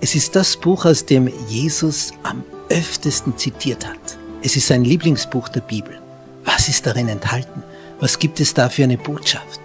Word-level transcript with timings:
Es 0.00 0.14
ist 0.14 0.36
das 0.36 0.56
Buch, 0.56 0.84
aus 0.84 1.06
dem 1.06 1.30
Jesus 1.48 2.12
am 2.22 2.44
öftesten 2.68 3.36
zitiert 3.38 3.86
hat. 3.86 4.18
Es 4.42 4.54
ist 4.54 4.66
sein 4.66 4.84
Lieblingsbuch 4.84 5.48
der 5.48 5.62
Bibel. 5.62 5.98
Was 6.44 6.68
ist 6.68 6.86
darin 6.86 7.08
enthalten? 7.08 7.62
Was 7.98 8.18
gibt 8.18 8.38
es 8.40 8.52
da 8.52 8.68
für 8.68 8.84
eine 8.84 8.98
Botschaft? 8.98 9.60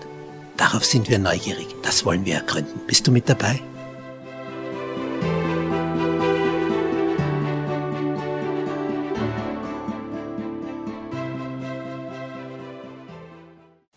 Darauf 0.55 0.85
sind 0.85 1.09
wir 1.09 1.20
neugierig. 1.20 1.67
Das 1.84 2.05
wollen 2.05 2.26
wir 2.26 2.35
ergründen. 2.35 2.80
Bist 2.88 3.05
du 3.05 3.12
mit 3.12 3.27
dabei? 3.27 3.59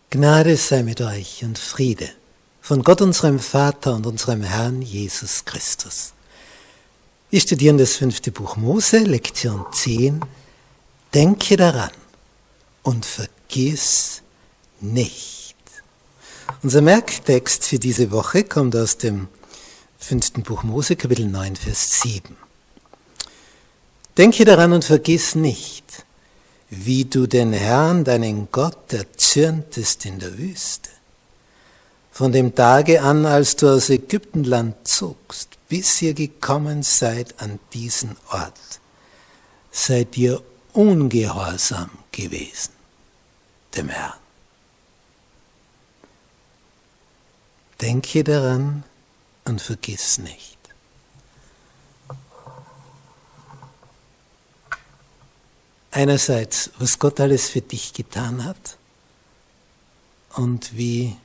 Gnade 0.09 0.57
sei 0.57 0.83
mit 0.83 1.01
euch 1.01 1.43
und 1.43 1.57
Friede 1.57 2.09
von 2.61 2.83
Gott 2.83 3.01
unserem 3.01 3.39
Vater 3.39 3.95
und 3.95 4.05
unserem 4.05 4.43
Herrn 4.43 4.81
Jesus 4.81 5.45
Christus. 5.45 6.13
Wir 7.31 7.41
studieren 7.41 7.79
das 7.79 7.95
fünfte 7.95 8.31
Buch 8.31 8.55
Mose, 8.55 8.99
Lektion 8.99 9.65
10. 9.71 10.21
Denke 11.11 11.57
daran 11.57 11.89
und 12.83 13.03
vergiss 13.03 14.21
nicht. 14.79 15.55
Unser 16.61 16.81
Merktext 16.81 17.65
für 17.65 17.79
diese 17.79 18.11
Woche 18.11 18.43
kommt 18.43 18.75
aus 18.75 18.99
dem 18.99 19.27
fünften 19.97 20.43
Buch 20.43 20.61
Mose, 20.61 20.95
Kapitel 20.95 21.25
9, 21.25 21.55
Vers 21.55 22.01
7. 22.01 22.37
Denke 24.17 24.45
daran 24.45 24.71
und 24.71 24.85
vergiss 24.85 25.33
nicht, 25.33 26.05
wie 26.69 27.05
du 27.05 27.25
den 27.25 27.53
Herrn, 27.53 28.03
deinen 28.03 28.49
Gott, 28.51 28.93
erzürntest 28.93 30.05
in 30.05 30.19
der 30.19 30.37
Wüste 30.37 30.94
von 32.15 32.31
dem 32.31 32.55
Tage 32.55 33.01
an, 33.01 33.25
als 33.25 33.57
du 33.57 33.67
aus 33.67 33.89
Ägyptenland 33.89 34.87
zogst, 34.87 35.57
bis 35.67 36.01
ihr 36.01 36.13
gekommen 36.13 36.81
seid 36.81 37.41
an 37.41 37.59
diesen 37.73 38.15
Ort, 38.29 38.79
seid 39.69 40.15
ihr 40.15 40.41
ungehorsam 40.71 41.89
gewesen 42.13 42.71
dem 43.75 43.89
Herrn. 43.89 44.13
Denke 47.81 48.23
daran 48.23 48.85
und 49.43 49.61
vergiss 49.61 50.17
nicht. 50.17 50.57
Einerseits, 55.91 56.71
was 56.79 56.97
Gott 56.97 57.19
alles 57.19 57.49
für 57.49 57.59
dich 57.59 57.91
getan 57.91 58.45
hat 58.45 58.77
und 60.35 60.77
wie 60.77 61.17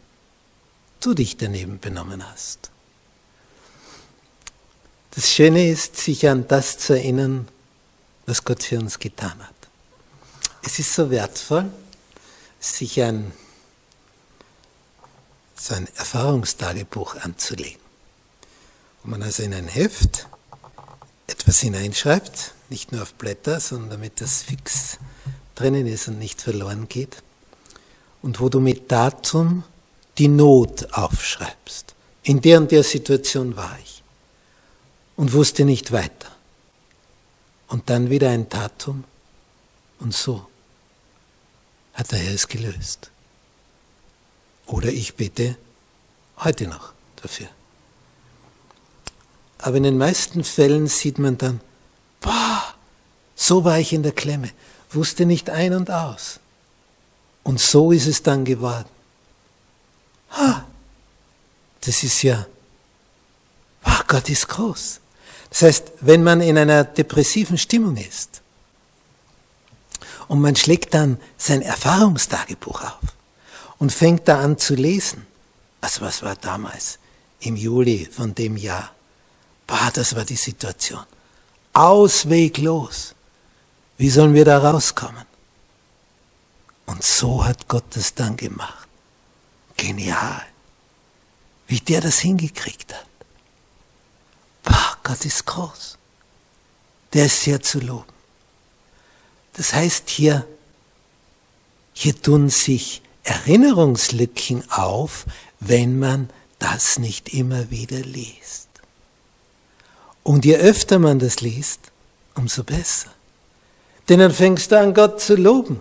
du 1.00 1.14
dich 1.14 1.36
daneben 1.36 1.80
benommen 1.80 2.24
hast. 2.30 2.70
Das 5.12 5.30
Schöne 5.30 5.68
ist, 5.68 5.96
sich 5.96 6.28
an 6.28 6.46
das 6.46 6.78
zu 6.78 6.92
erinnern, 6.92 7.48
was 8.26 8.44
Gott 8.44 8.62
für 8.62 8.78
uns 8.78 8.98
getan 8.98 9.38
hat. 9.40 9.54
Es 10.62 10.78
ist 10.78 10.94
so 10.94 11.10
wertvoll, 11.10 11.70
sich 12.60 13.00
ein, 13.02 13.32
so 15.56 15.74
ein 15.74 15.88
Erfahrungstagebuch 15.96 17.16
anzulegen. 17.16 17.80
Wo 19.02 19.10
man 19.10 19.22
also 19.22 19.42
in 19.42 19.54
ein 19.54 19.66
Heft 19.66 20.28
etwas 21.26 21.60
hineinschreibt, 21.60 22.54
nicht 22.68 22.92
nur 22.92 23.02
auf 23.02 23.14
Blätter, 23.14 23.58
sondern 23.58 23.90
damit 23.90 24.20
das 24.20 24.42
fix 24.42 24.98
drinnen 25.54 25.86
ist 25.86 26.08
und 26.08 26.18
nicht 26.18 26.40
verloren 26.40 26.88
geht. 26.88 27.22
Und 28.22 28.40
wo 28.40 28.48
du 28.48 28.60
mit 28.60 28.92
Datum 28.92 29.64
die 30.18 30.28
Not 30.28 30.92
aufschreibst. 30.92 31.94
In 32.22 32.40
der 32.40 32.58
und 32.58 32.70
der 32.70 32.82
Situation 32.82 33.56
war 33.56 33.76
ich 33.82 34.02
und 35.16 35.32
wusste 35.32 35.64
nicht 35.64 35.92
weiter. 35.92 36.28
Und 37.68 37.88
dann 37.88 38.10
wieder 38.10 38.30
ein 38.30 38.48
Datum 38.48 39.04
und 40.00 40.14
so 40.14 40.46
hat 41.94 42.12
der 42.12 42.18
Herr 42.18 42.34
es 42.34 42.48
gelöst. 42.48 43.10
Oder 44.66 44.88
ich 44.88 45.14
bitte 45.14 45.56
heute 46.38 46.66
noch 46.66 46.92
dafür. 47.20 47.48
Aber 49.58 49.76
in 49.76 49.82
den 49.82 49.98
meisten 49.98 50.42
Fällen 50.42 50.86
sieht 50.86 51.18
man 51.18 51.36
dann, 51.36 51.60
boah, 52.20 52.74
so 53.34 53.64
war 53.64 53.78
ich 53.78 53.92
in 53.92 54.02
der 54.02 54.12
Klemme, 54.12 54.50
wusste 54.90 55.26
nicht 55.26 55.50
ein 55.50 55.74
und 55.74 55.90
aus. 55.90 56.40
Und 57.42 57.60
so 57.60 57.92
ist 57.92 58.06
es 58.06 58.22
dann 58.22 58.44
geworden. 58.44 58.88
Das 61.80 62.02
ist 62.02 62.22
ja, 62.22 62.46
ach 63.82 64.06
Gott 64.06 64.28
ist 64.28 64.48
groß. 64.48 65.00
Das 65.48 65.62
heißt, 65.62 65.92
wenn 66.00 66.22
man 66.22 66.40
in 66.40 66.56
einer 66.56 66.84
depressiven 66.84 67.58
Stimmung 67.58 67.96
ist 67.96 68.42
und 70.28 70.40
man 70.40 70.54
schlägt 70.56 70.94
dann 70.94 71.18
sein 71.36 71.62
Erfahrungstagebuch 71.62 72.82
auf 72.82 73.00
und 73.78 73.92
fängt 73.92 74.28
da 74.28 74.40
an 74.40 74.58
zu 74.58 74.74
lesen, 74.74 75.26
also 75.80 76.02
was 76.02 76.22
war 76.22 76.36
damals 76.36 76.98
im 77.40 77.56
Juli 77.56 78.06
von 78.10 78.34
dem 78.34 78.56
Jahr, 78.56 78.92
bah, 79.66 79.90
das 79.92 80.14
war 80.14 80.24
die 80.24 80.36
Situation. 80.36 81.04
Ausweglos. 81.72 83.14
Wie 83.96 84.10
sollen 84.10 84.34
wir 84.34 84.44
da 84.44 84.58
rauskommen? 84.58 85.24
Und 86.86 87.02
so 87.02 87.44
hat 87.44 87.68
Gott 87.68 87.96
es 87.96 88.14
dann 88.14 88.36
gemacht. 88.36 88.89
Genial. 89.80 90.42
Wie 91.66 91.80
der 91.80 92.02
das 92.02 92.18
hingekriegt 92.18 92.92
hat. 92.92 93.06
Boah, 94.62 94.98
Gott 95.02 95.24
ist 95.24 95.46
groß. 95.46 95.96
Der 97.14 97.24
ist 97.24 97.40
sehr 97.40 97.62
zu 97.62 97.80
loben. 97.80 98.12
Das 99.54 99.72
heißt 99.72 100.10
hier, 100.10 100.46
hier 101.94 102.20
tun 102.20 102.50
sich 102.50 103.00
Erinnerungslücken 103.22 104.70
auf, 104.70 105.24
wenn 105.60 105.98
man 105.98 106.28
das 106.58 106.98
nicht 106.98 107.32
immer 107.32 107.70
wieder 107.70 108.00
liest. 108.00 108.68
Und 110.22 110.44
je 110.44 110.56
öfter 110.56 110.98
man 110.98 111.18
das 111.18 111.40
liest, 111.40 111.90
umso 112.34 112.64
besser. 112.64 113.10
Denn 114.10 114.18
dann 114.18 114.32
fängst 114.32 114.72
du 114.72 114.78
an, 114.78 114.92
Gott 114.92 115.22
zu 115.22 115.36
loben, 115.36 115.80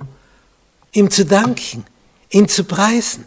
ihm 0.94 1.12
zu 1.12 1.26
danken, 1.26 1.86
ihn 2.30 2.48
zu 2.48 2.64
preisen. 2.64 3.26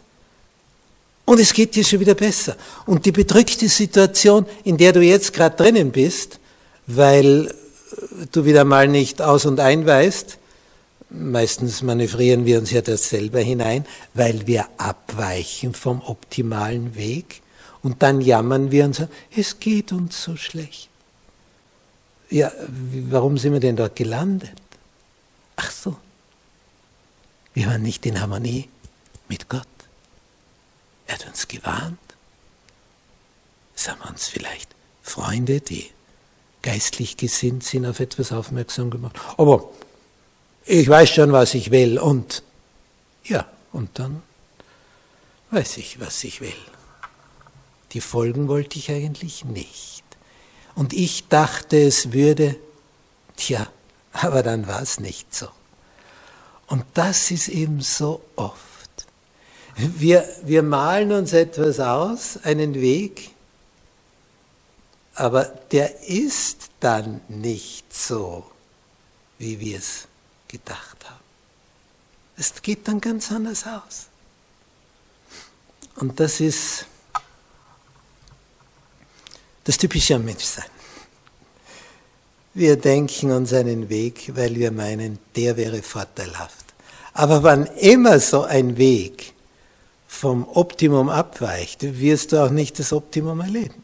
Und 1.24 1.38
es 1.38 1.52
geht 1.52 1.74
dir 1.74 1.84
schon 1.84 2.00
wieder 2.00 2.14
besser. 2.14 2.56
Und 2.86 3.06
die 3.06 3.12
bedrückte 3.12 3.68
Situation, 3.68 4.46
in 4.64 4.76
der 4.76 4.92
du 4.92 5.00
jetzt 5.00 5.32
gerade 5.32 5.56
drinnen 5.56 5.92
bist, 5.92 6.40
weil 6.86 7.54
du 8.32 8.44
wieder 8.44 8.64
mal 8.64 8.88
nicht 8.88 9.22
aus 9.22 9.46
und 9.46 9.60
ein 9.60 9.86
weißt, 9.86 10.38
meistens 11.10 11.82
manövrieren 11.82 12.44
wir 12.44 12.58
uns 12.58 12.70
ja 12.70 12.80
das 12.80 13.08
selber 13.08 13.40
hinein, 13.40 13.86
weil 14.14 14.46
wir 14.46 14.66
abweichen 14.78 15.74
vom 15.74 16.00
optimalen 16.00 16.96
Weg 16.96 17.42
und 17.82 18.02
dann 18.02 18.20
jammern 18.20 18.70
wir 18.70 18.84
und 18.84 18.94
sagen, 18.94 19.10
es 19.36 19.60
geht 19.60 19.92
uns 19.92 20.22
so 20.22 20.36
schlecht. 20.36 20.88
Ja, 22.30 22.50
warum 23.10 23.36
sind 23.36 23.52
wir 23.52 23.60
denn 23.60 23.76
dort 23.76 23.94
gelandet? 23.94 24.52
Ach 25.56 25.70
so, 25.70 25.96
wir 27.52 27.66
waren 27.66 27.82
nicht 27.82 28.06
in 28.06 28.20
Harmonie 28.20 28.68
mit 29.28 29.48
Gott. 29.48 29.66
Er 31.06 31.14
hat 31.14 31.26
uns 31.26 31.48
gewarnt. 31.48 31.98
Es 33.74 33.88
haben 33.88 34.00
uns 34.02 34.28
vielleicht 34.28 34.70
Freunde, 35.02 35.60
die 35.60 35.90
geistlich 36.62 37.16
gesinnt 37.16 37.64
sind, 37.64 37.86
auf 37.86 38.00
etwas 38.00 38.32
aufmerksam 38.32 38.90
gemacht. 38.90 39.16
Aber 39.36 39.68
ich 40.64 40.88
weiß 40.88 41.10
schon, 41.10 41.32
was 41.32 41.54
ich 41.54 41.70
will. 41.70 41.98
Und 41.98 42.42
ja, 43.24 43.46
und 43.72 43.98
dann 43.98 44.22
weiß 45.50 45.78
ich, 45.78 46.00
was 46.00 46.22
ich 46.24 46.40
will. 46.40 46.52
Die 47.92 48.00
Folgen 48.00 48.48
wollte 48.48 48.78
ich 48.78 48.90
eigentlich 48.90 49.44
nicht. 49.44 50.04
Und 50.74 50.92
ich 50.92 51.28
dachte, 51.28 51.82
es 51.82 52.12
würde, 52.12 52.56
tja, 53.36 53.66
aber 54.12 54.42
dann 54.42 54.66
war 54.66 54.80
es 54.80 55.00
nicht 55.00 55.34
so. 55.34 55.48
Und 56.66 56.84
das 56.94 57.30
ist 57.30 57.48
eben 57.48 57.80
so 57.80 58.22
oft. 58.36 58.71
Wir, 59.76 60.28
wir 60.44 60.62
malen 60.62 61.12
uns 61.12 61.32
etwas 61.32 61.80
aus, 61.80 62.38
einen 62.44 62.74
Weg, 62.74 63.32
Aber 65.14 65.44
der 65.44 66.02
ist 66.08 66.70
dann 66.80 67.20
nicht 67.28 67.94
so, 67.94 68.50
wie 69.38 69.60
wir 69.60 69.78
es 69.78 70.08
gedacht 70.48 70.96
haben. 71.04 71.20
Es 72.36 72.60
geht 72.62 72.88
dann 72.88 73.00
ganz 73.00 73.30
anders 73.30 73.64
aus. 73.66 74.06
Und 75.96 76.18
das 76.18 76.40
ist 76.40 76.86
das 79.64 79.76
Typische 79.76 80.18
Menschsein. 80.18 80.64
Wir 82.54 82.76
denken 82.76 83.30
uns 83.30 83.52
einen 83.52 83.88
Weg, 83.88 84.32
weil 84.34 84.54
wir 84.56 84.72
meinen, 84.72 85.18
der 85.36 85.56
wäre 85.56 85.82
vorteilhaft. 85.82 86.64
Aber 87.14 87.42
wann 87.42 87.66
immer 87.76 88.18
so 88.18 88.42
ein 88.42 88.76
Weg 88.76 89.31
vom 90.12 90.46
Optimum 90.46 91.08
abweicht, 91.08 91.82
wirst 91.82 92.32
du 92.32 92.44
auch 92.44 92.50
nicht 92.50 92.78
das 92.78 92.92
Optimum 92.92 93.40
erleben. 93.40 93.82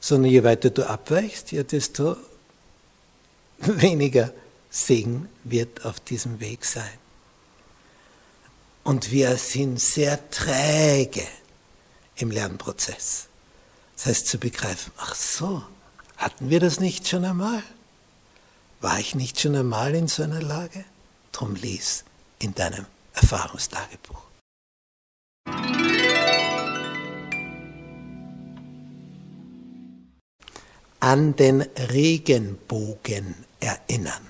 Sondern 0.00 0.30
je 0.30 0.42
weiter 0.42 0.70
du 0.70 0.88
abweichst, 0.88 1.52
ja, 1.52 1.62
desto 1.62 2.16
weniger 3.58 4.32
Segen 4.70 5.28
wird 5.44 5.84
auf 5.84 6.00
diesem 6.00 6.40
Weg 6.40 6.64
sein. 6.64 6.98
Und 8.82 9.12
wir 9.12 9.36
sind 9.36 9.78
sehr 9.78 10.18
träge 10.30 11.26
im 12.16 12.30
Lernprozess. 12.30 13.28
Das 13.96 14.06
heißt 14.06 14.26
zu 14.26 14.38
begreifen, 14.38 14.90
ach 14.96 15.14
so, 15.14 15.62
hatten 16.16 16.48
wir 16.48 16.60
das 16.60 16.80
nicht 16.80 17.06
schon 17.06 17.26
einmal? 17.26 17.62
War 18.80 18.98
ich 18.98 19.14
nicht 19.14 19.38
schon 19.38 19.54
einmal 19.54 19.94
in 19.94 20.08
so 20.08 20.22
einer 20.22 20.42
Lage? 20.42 20.84
Drum 21.30 21.54
lies 21.54 22.04
in 22.38 22.54
deinem 22.54 22.86
Erfahrungstagebuch. 23.12 24.33
An 31.04 31.36
den 31.36 31.60
Regenbogen 31.60 33.34
erinnern. 33.60 34.26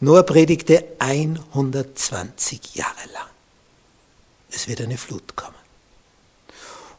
Noah 0.00 0.24
predigte 0.24 0.84
120 0.98 2.74
Jahre 2.74 3.06
lang. 3.14 3.30
Es 4.50 4.68
wird 4.68 4.82
eine 4.82 4.98
Flut 4.98 5.36
kommen. 5.36 5.54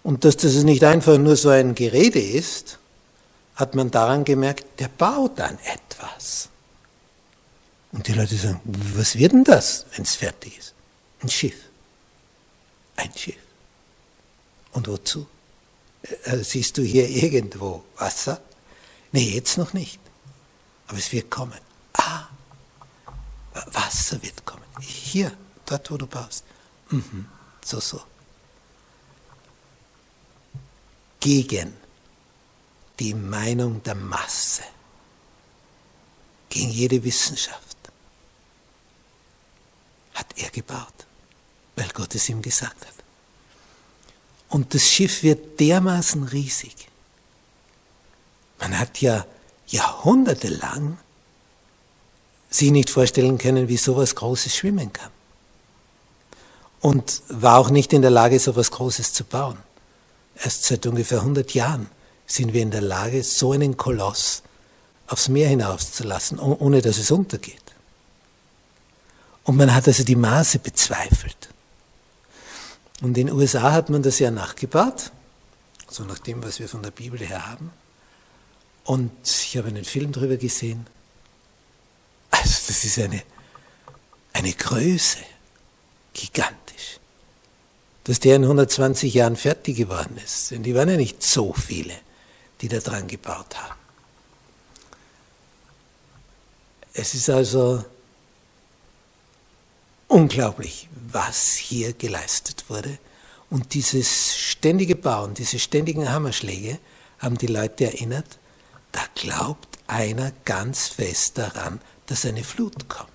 Und 0.02 0.26
dass 0.26 0.36
das 0.36 0.56
nicht 0.64 0.84
einfach 0.84 1.20
nur 1.20 1.36
so 1.36 1.50
ein 1.50 1.76
Gerede 1.76 2.20
ist, 2.20 2.80
hat 3.54 3.76
man 3.76 3.92
daran 3.92 4.24
gemerkt, 4.24 4.80
der 4.80 4.88
baut 4.88 5.38
dann 5.38 5.60
etwas. 5.60 6.50
Und 7.92 8.08
die 8.08 8.14
Leute 8.14 8.36
sagen, 8.36 8.62
was 8.96 9.16
wird 9.16 9.34
denn 9.34 9.44
das, 9.44 9.86
wenn 9.92 10.06
es 10.06 10.16
fertig 10.16 10.58
ist? 10.58 10.74
Ein 11.22 11.30
Schiff. 11.30 11.70
Ein 12.96 13.16
Schiff. 13.16 13.38
Und 14.72 14.88
wozu? 14.88 15.28
Äh, 16.03 16.44
siehst 16.44 16.77
du 16.77 16.83
hier 16.83 17.07
irgendwo 17.07 17.83
Wasser? 17.98 18.42
Nee, 19.12 19.30
jetzt 19.30 19.57
noch 19.57 19.74
nicht. 19.74 20.00
Aber 20.88 20.98
es 20.98 21.12
wird 21.12 21.30
kommen. 21.30 21.59
Ah, 21.94 22.27
Wasser 23.71 24.21
wird 24.21 24.45
kommen. 24.45 24.63
Hier, 24.80 25.36
dort, 25.65 25.92
wo 25.92 25.98
du 25.98 26.07
baust. 26.07 26.44
Mhm, 26.89 27.27
so, 27.63 27.80
so. 27.80 28.01
Gegen 31.19 31.74
die 33.00 33.13
Meinung 33.13 33.83
der 33.83 33.95
Masse. 33.95 34.63
Gegen 36.50 36.71
jede 36.71 37.03
Wissenschaft. 37.03 37.77
Hat 40.13 40.27
er 40.36 40.50
gebaut, 40.50 41.06
weil 41.75 41.89
Gott 41.89 42.15
es 42.15 42.27
ihm 42.30 42.42
gesagt 42.42 42.86
hat. 42.86 43.00
Und 44.51 44.74
das 44.75 44.83
Schiff 44.83 45.24
wird 45.24 45.62
dermaßen 45.62 46.24
riesig. 46.25 46.75
Man 48.59 48.77
hat 48.77 49.00
ja 49.00 49.25
jahrhundertelang 49.68 50.98
sich 52.50 52.69
nicht 52.69 52.89
vorstellen 52.89 53.38
können, 53.38 53.69
wie 53.69 53.77
sowas 53.77 54.13
Großes 54.13 54.53
schwimmen 54.53 54.92
kann. 54.92 55.09
Und 56.81 57.21
war 57.30 57.59
auch 57.59 57.69
nicht 57.69 57.94
in 57.94 58.01
der 58.01 58.12
Lage, 58.12 58.39
sowas 58.39 58.71
Großes 58.71 59.13
zu 59.13 59.24
bauen. 59.24 59.57
Erst 60.36 60.65
seit 60.65 60.86
ungefähr 60.86 61.19
100 61.19 61.53
Jahren 61.53 61.89
sind 62.27 62.51
wir 62.51 62.62
in 62.62 62.71
der 62.71 62.81
Lage, 62.81 63.24
so 63.24 63.53
einen 63.53 63.77
Koloss 63.77 64.44
aufs 65.07 65.30
Meer 65.30 65.48
hinauszulassen, 65.48 66.39
ohne 66.39 66.81
dass 66.81 66.98
es 66.98 67.09
untergeht. 67.09 67.56
Und 69.44 69.56
man 69.56 69.74
hat 69.74 69.88
also 69.88 70.03
die 70.03 70.15
Maße 70.18 70.59
bezweifelt. 70.59 71.50
Und 73.01 73.18
in 73.18 73.27
den 73.27 73.31
USA 73.31 73.71
hat 73.71 73.89
man 73.89 74.03
das 74.03 74.19
ja 74.19 74.30
nachgebaut, 74.30 75.12
so 75.89 76.03
nach 76.03 76.19
dem, 76.19 76.44
was 76.44 76.59
wir 76.59 76.69
von 76.69 76.83
der 76.83 76.92
Bibel 76.92 77.19
her 77.19 77.50
haben. 77.50 77.71
Und 78.83 79.12
ich 79.24 79.57
habe 79.57 79.68
einen 79.68 79.83
Film 79.83 80.12
darüber 80.12 80.38
gesehen. 80.38 80.86
Also 82.30 82.68
das 82.68 82.83
ist 82.83 83.00
eine, 83.00 83.21
eine 84.33 84.53
Größe, 84.53 85.18
gigantisch. 86.13 87.00
Dass 88.03 88.19
der 88.19 88.36
in 88.36 88.44
120 88.44 89.13
Jahren 89.13 89.36
fertig 89.36 89.77
geworden 89.77 90.18
ist. 90.24 90.51
Denn 90.51 90.63
die 90.63 90.74
waren 90.75 90.89
ja 90.89 90.98
nicht 90.98 91.21
so 91.21 91.53
viele, 91.53 91.94
die 92.62 92.68
da 92.68 92.80
dran 92.80 93.07
gebaut 93.07 93.57
haben. 93.57 93.80
Es 96.94 97.13
ist 97.13 97.30
also 97.30 97.83
unglaublich, 100.12 100.90
was 101.08 101.56
hier 101.56 101.94
geleistet 101.94 102.66
wurde. 102.69 102.98
Und 103.50 103.74
dieses 103.74 104.38
ständige 104.38 104.96
Bauen, 104.96 105.34
diese 105.34 105.58
ständigen 105.58 106.12
Hammerschläge 106.12 106.80
haben 107.19 107.38
die 107.38 107.48
Leute 107.48 107.86
erinnert, 107.86 108.38
da 108.92 109.02
glaubt 109.16 109.80
einer 109.88 110.31
ganz 110.46 110.90
fest 110.90 111.38
daran, 111.38 111.80
dass 112.08 112.25
eine 112.25 112.44
Flut 112.44 112.90
kommt. 112.90 113.10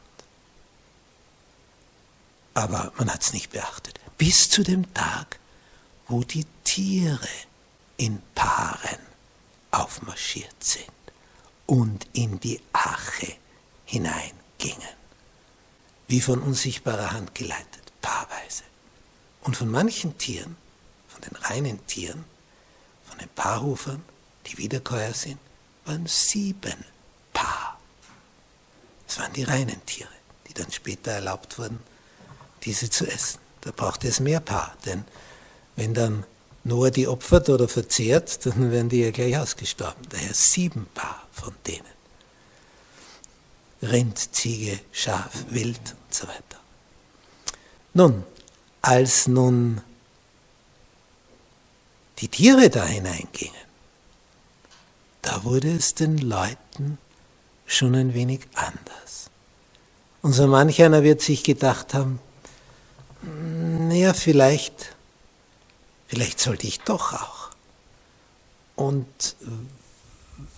Aber 2.55 2.93
man 2.97 3.13
hat 3.13 3.23
es 3.23 3.35
nicht 3.35 3.51
beachtet. 3.51 4.01
Bis 4.17 4.49
zu 4.49 4.63
dem 4.63 4.93
Tag, 4.95 5.39
wo 6.09 6.23
die 6.23 6.47
Tiere 6.65 7.29
in 7.99 8.23
Paaren 8.35 9.01
aufmarschiert 9.71 10.65
sind 10.65 10.87
und 11.67 12.07
in 12.15 12.41
die 12.41 12.61
Ache 12.73 13.35
hineingingen. 13.85 14.96
Wie 16.09 16.21
von 16.21 16.41
unsichtbarer 16.41 17.13
Hand 17.13 17.35
geleitet, 17.35 17.93
paarweise. 18.01 18.63
Und 19.43 19.57
von 19.57 19.71
manchen 19.71 20.17
Tieren, 20.19 20.57
von 21.09 21.21
den 21.23 21.37
reinen 21.37 21.85
Tieren, 21.87 22.25
von 23.05 23.19
den 23.19 23.29
Paarhufern, 23.29 24.03
die 24.47 24.59
Wiederkäuer 24.59 25.15
sind, 25.15 25.39
waren 25.85 26.07
sieben 26.07 26.85
Paar. 27.33 27.79
Das 29.07 29.19
waren 29.19 29.33
die 29.33 29.45
reinen 29.45 29.85
Tiere, 29.87 30.11
die 30.49 30.55
dann 30.55 30.71
später 30.71 31.13
erlaubt 31.13 31.59
wurden, 31.59 31.81
diese 32.65 32.91
zu 32.91 33.07
essen. 33.07 33.39
Da 33.61 33.71
brauchte 33.71 34.09
es 34.09 34.21
mehr 34.21 34.41
Paar, 34.41 34.77
denn 34.85 35.05
wenn 35.77 35.95
dann 35.95 36.25
Noah 36.65 36.91
die 36.91 37.07
opfert 37.07 37.49
oder 37.49 37.69
verzehrt, 37.69 38.45
dann 38.47 38.73
werden 38.73 38.89
die 38.89 39.01
ja 39.01 39.11
gleich 39.11 39.39
ausgestorben. 39.39 40.03
Daher 40.09 40.35
sieben 40.35 40.87
Paar 40.95 41.27
von 41.33 41.55
denen. 41.67 41.96
Rind, 43.83 44.35
Ziege, 44.35 44.81
Schaf, 44.93 45.45
Wild 45.51 45.79
und 45.79 46.15
so 46.15 46.27
weiter. 46.27 46.61
Nun, 47.95 48.25
als 48.83 49.27
nun 49.27 49.81
die 52.19 52.29
Tiere 52.29 52.71
da 52.71 52.85
hineingingen, 52.85 53.67
da 55.23 55.45
wurde 55.45 55.73
es 55.73 55.95
den 55.95 56.19
Leuten 56.19 56.99
schon 57.67 57.95
ein 57.95 58.15
wenig 58.15 58.41
anders. 58.55 59.31
Und 60.23 60.33
so 60.33 60.47
manch 60.47 60.83
einer 60.83 61.03
wird 61.03 61.21
sich 61.21 61.43
gedacht 61.43 61.95
haben, 61.95 62.21
naja, 63.23 64.15
vielleicht, 64.15 64.95
vielleicht 66.07 66.41
sollte 66.41 66.67
ich 66.67 66.81
doch 66.81 67.13
auch. 67.13 67.51
Und 68.77 69.37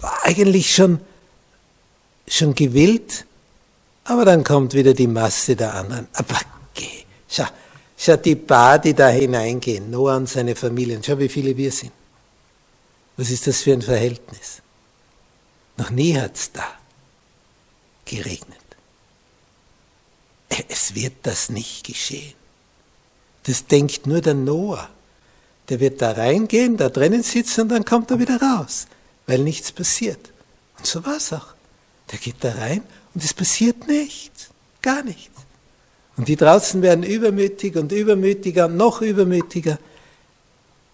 war 0.01 0.25
eigentlich 0.25 0.75
schon, 0.75 1.01
schon 2.29 2.55
gewillt, 2.55 3.25
aber 4.05 4.25
dann 4.25 4.45
kommt 4.45 4.75
wieder 4.75 4.95
die 4.95 5.07
Masse 5.07 5.57
der 5.57 5.75
anderen. 5.75 6.09
Aber 6.13 6.37
geh, 6.75 7.05
schau, 7.29 7.47
schau 7.97 8.17
die 8.17 8.37
paar, 8.37 8.79
die 8.79 8.95
da 8.95 9.09
hineingehen, 9.09 9.91
Noah 9.91 10.17
und 10.17 10.29
seine 10.29 10.57
Familien, 10.57 11.03
schau, 11.03 11.19
wie 11.19 11.29
viele 11.29 11.57
wir 11.57 11.73
sind. 11.73 11.93
Was 13.17 13.31
ist 13.31 13.47
das 13.47 13.63
für 13.63 13.73
ein 13.73 13.83
Verhältnis? 13.83 14.63
Noch 15.77 15.91
nie 15.91 16.19
hat's 16.19 16.51
da 16.53 16.67
geregnet. 18.05 18.57
Es 20.69 20.95
wird 20.95 21.15
das 21.23 21.51
nicht 21.51 21.85
geschehen. 21.87 22.35
Das 23.45 23.67
denkt 23.67 24.07
nur 24.07 24.21
der 24.21 24.35
Noah. 24.35 24.89
Der 25.69 25.81
wird 25.81 26.01
da 26.01 26.13
reingehen, 26.13 26.77
da 26.77 26.89
drinnen 26.89 27.23
sitzen 27.23 27.63
und 27.63 27.69
dann 27.69 27.85
kommt 27.85 28.11
er 28.11 28.19
wieder 28.19 28.41
raus, 28.41 28.87
weil 29.27 29.41
nichts 29.41 29.71
passiert. 29.71 30.31
Und 30.79 30.87
so 30.87 31.05
war 31.05 31.17
es 31.17 31.33
auch. 31.33 31.58
Der 32.11 32.19
geht 32.19 32.37
da 32.41 32.53
rein 32.53 32.83
und 33.15 33.25
es 33.25 33.35
passiert 33.35 33.87
nichts, 33.87 34.49
gar 34.83 35.03
nichts. 35.03 35.39
Und 36.17 36.29
die 36.29 36.37
draußen 36.37 36.83
werden 36.83 37.05
übermütig 37.05 37.77
und 37.77 37.93
übermütiger 37.93 38.67
und 38.67 38.77
noch 38.77 39.01
übermütiger. 39.03 39.79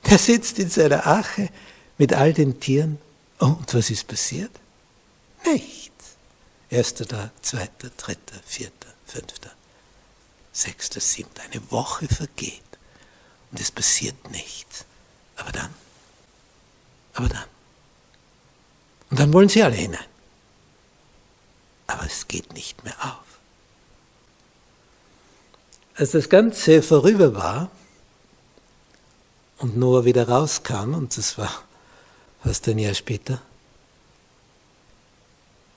Der 0.07 0.19
sitzt 0.19 0.59
in 0.59 0.69
seiner 0.69 1.07
Ache 1.07 1.49
mit 1.97 2.13
all 2.13 2.33
den 2.33 2.61
Tieren. 2.61 2.99
Oh, 3.41 3.47
und 3.47 3.73
was 3.73 3.91
ist 3.91 4.07
passiert? 4.07 4.51
Nichts. 5.47 6.17
Erster 6.69 7.07
Tag, 7.07 7.31
zweiter, 7.43 7.91
dritter, 7.97 8.37
vierter, 8.45 8.93
fünfter, 9.07 9.51
sechster, 10.53 11.01
siebter. 11.01 11.43
Eine 11.43 11.71
Woche 11.71 12.07
vergeht 12.07 12.61
und 13.51 13.61
es 13.61 13.71
passiert 13.71 14.31
nichts. 14.31 14.85
Aber 15.37 15.53
dann, 15.53 15.71
aber 17.15 17.29
dann. 17.29 17.45
Und 19.11 19.21
dann 19.21 19.33
wollen 19.33 19.49
sie 19.49 19.63
alle 19.63 19.77
hinein. 19.77 20.05
Aber 21.95 22.07
es 22.07 22.27
geht 22.27 22.53
nicht 22.55 22.83
mehr 22.83 22.97
auf. 23.05 23.39
Als 25.95 26.11
das 26.11 26.29
Ganze 26.29 26.83
vorüber 26.83 27.35
war 27.35 27.71
und 29.59 29.77
Noah 29.77 30.05
wieder 30.05 30.29
rauskam, 30.29 30.95
und 30.95 31.17
das 31.17 31.39
war 31.39 31.63
fast 32.43 32.67
ein 32.69 32.81
Jahr 32.81 32.95
später, 32.95 33.41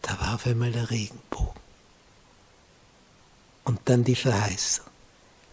da 0.01 0.19
war 0.19 0.33
auf 0.35 0.47
einmal 0.47 0.71
der 0.71 0.89
Regenbogen. 0.89 1.61
Und 3.63 3.79
dann 3.85 4.03
die 4.03 4.15
Verheißung. 4.15 4.85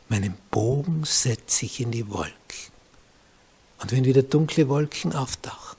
Meinen 0.09 0.35
Bogen 0.51 1.05
setze 1.05 1.67
ich 1.67 1.81
in 1.81 1.91
die 1.91 2.09
Wolken. 2.09 2.33
Und 3.81 3.93
wenn 3.93 4.05
wieder 4.07 4.23
dunkle 4.23 4.69
Wolken 4.71 5.13
auftauchen, 5.13 5.77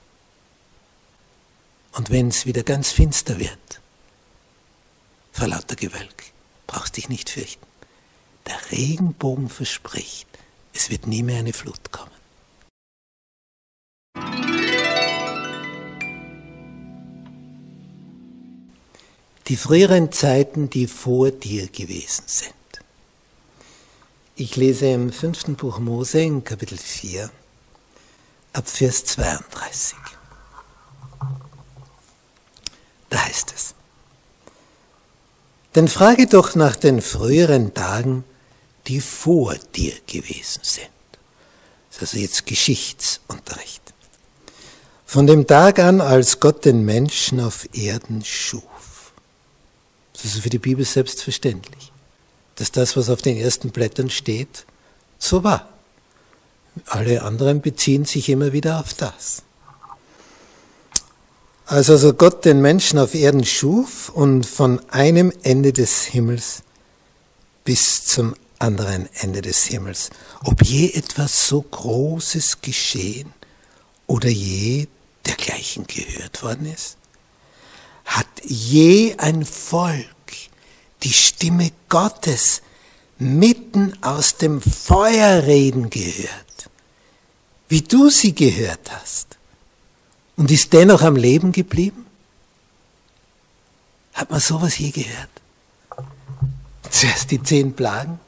und 1.94 2.12
wenn 2.12 2.27
es 2.27 2.46
wieder 2.46 2.62
ganz 2.62 2.92
finster 2.92 3.39
wird, 3.39 3.82
vor 5.36 5.50
lauter 5.50 5.75
Gewölk, 5.75 6.32
brauchst 6.65 6.96
dich 6.96 7.10
nicht 7.10 7.30
fürchten. 7.30 7.65
Der 8.48 8.72
Regenbogen 8.72 9.50
verspricht, 9.50 10.27
es 10.74 10.89
wird 10.89 11.08
nie 11.08 11.24
mehr 11.24 11.39
eine 11.39 11.51
Flut 11.51 11.92
kommen. 11.92 12.12
Die 19.48 19.58
früheren 19.58 20.12
Zeiten, 20.12 20.70
die 20.70 20.88
vor 20.88 21.32
dir 21.32 21.68
gewesen 21.68 22.24
sind. 22.27 22.54
Ich 24.38 24.56
lese 24.56 24.88
im 24.88 25.12
fünften 25.12 25.56
Buch 25.56 25.80
Mose 25.80 26.22
in 26.22 26.44
Kapitel 26.46 26.77
4 26.77 27.30
ab 28.54 28.70
Vers 28.70 29.04
32. 29.04 29.98
Da 33.10 33.25
heißt 33.25 33.54
es, 33.54 33.75
denn 35.75 35.88
frage 35.88 36.27
doch 36.27 36.55
nach 36.55 36.75
den 36.75 37.01
früheren 37.01 37.74
Tagen, 37.74 38.24
die 38.88 39.01
vor 39.01 39.55
dir 39.75 39.94
gewesen 40.08 40.62
sind. 40.63 40.89
Das 41.89 41.98
ist 41.98 42.13
also 42.13 42.17
jetzt 42.17 42.46
Geschichtsunterricht. 42.46 43.82
Von 45.05 45.27
dem 45.27 45.48
Tag 45.48 45.79
an, 45.79 46.01
als 46.01 46.39
Gott 46.39 46.65
den 46.65 46.84
Menschen 46.84 47.39
auf 47.39 47.67
Erden 47.74 48.24
schuf. 48.24 48.63
Das 50.13 50.25
ist 50.25 50.39
für 50.39 50.50
die 50.50 50.60
Bibel 50.60 50.84
selbstverständlich, 50.84 51.91
dass 52.55 52.72
das, 52.72 52.98
was 52.98 53.10
auf 53.10 53.22
den 53.22 53.38
ersten 53.38 53.70
Blättern 53.70 54.10
steht, 54.10 54.65
so 55.20 55.44
war. 55.44 55.70
Alle 56.88 57.22
anderen 57.22 57.62
beziehen 57.62 58.05
sich 58.05 58.29
immer 58.29 58.51
wieder 58.51 58.79
auf 58.79 58.94
das. 58.94 59.45
Als 61.67 61.89
also 61.89 62.13
Gott 62.13 62.45
den 62.45 62.62
Menschen 62.62 63.00
auf 63.00 63.15
Erden 63.15 63.43
schuf 63.43 64.10
und 64.10 64.45
von 64.45 64.88
einem 64.89 65.34
Ende 65.41 65.74
des 65.74 66.03
Himmels 66.03 66.62
bis 67.63 68.05
zum 68.05 68.36
anderen 68.60 69.10
Ende 69.15 69.41
des 69.41 69.65
Himmels, 69.65 70.12
ob 70.43 70.63
je 70.63 70.91
etwas 70.91 71.48
so 71.48 71.63
Großes 71.63 72.62
geschehen 72.62 73.34
oder 74.05 74.29
je 74.29 74.86
dergleichen 75.25 75.88
gehört 75.88 76.43
worden 76.43 76.72
ist? 76.72 76.98
Hat 78.05 78.27
je 78.43 79.15
ein 79.17 79.43
Volk 79.43 80.05
die 81.01 81.13
Stimme 81.13 81.72
Gottes 81.89 82.62
mitten 83.17 83.98
aus 84.03 84.38
dem 84.38 84.62
Feuerreden 84.62 85.89
gehört, 85.89 86.69
wie 87.69 87.81
du 87.81 88.12
sie 88.12 88.36
gehört 88.36 88.91
hast? 88.91 89.35
Und 90.38 90.51
ist 90.51 90.74
dennoch 90.74 91.01
am 91.01 91.15
Leben 91.15 91.51
geblieben? 91.51 92.06
Hat 94.13 94.32
man 94.32 94.39
sowas 94.39 94.77
je 94.77 94.92
gehört? 94.92 95.30
Zuerst 96.89 97.32
die 97.32 97.42
zehn 97.42 97.75
Plagen. 97.75 98.20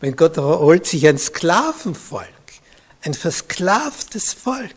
Wenn 0.00 0.16
Gott 0.16 0.36
holt 0.36 0.86
sich 0.86 1.06
ein 1.06 1.18
Sklavenvolk, 1.18 2.26
ein 3.02 3.14
versklavtes 3.14 4.32
Volk, 4.32 4.74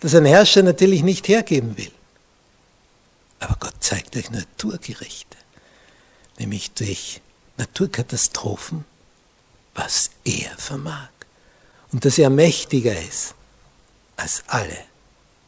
das 0.00 0.14
ein 0.14 0.24
Herrscher 0.24 0.62
natürlich 0.62 1.02
nicht 1.02 1.28
hergeben 1.28 1.76
will. 1.76 1.92
Aber 3.38 3.56
Gott 3.60 3.74
zeigt 3.80 4.16
euch 4.16 4.30
Naturgerichte, 4.30 5.36
nämlich 6.38 6.72
durch 6.72 7.20
Naturkatastrophen, 7.58 8.84
was 9.74 10.10
er 10.24 10.50
vermag. 10.56 11.10
Und 11.92 12.04
dass 12.04 12.18
er 12.18 12.30
mächtiger 12.30 12.98
ist 13.00 13.34
als 14.16 14.44
alle 14.46 14.89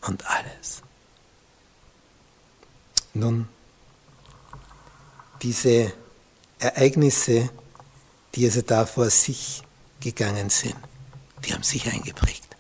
und 0.07 0.27
alles. 0.27 0.83
Nun, 3.15 3.49
diese 5.43 5.93
Ereignisse, 6.59 7.51
die 8.35 8.47
also 8.47 8.63
da 8.63 8.87
vor 8.87 9.11
sich 9.11 9.63
gegangen 10.01 10.51
sind, 10.51 10.77
die 11.45 11.53
haben 11.53 11.63
sich 11.63 11.91
eingeprägt. 11.91 12.57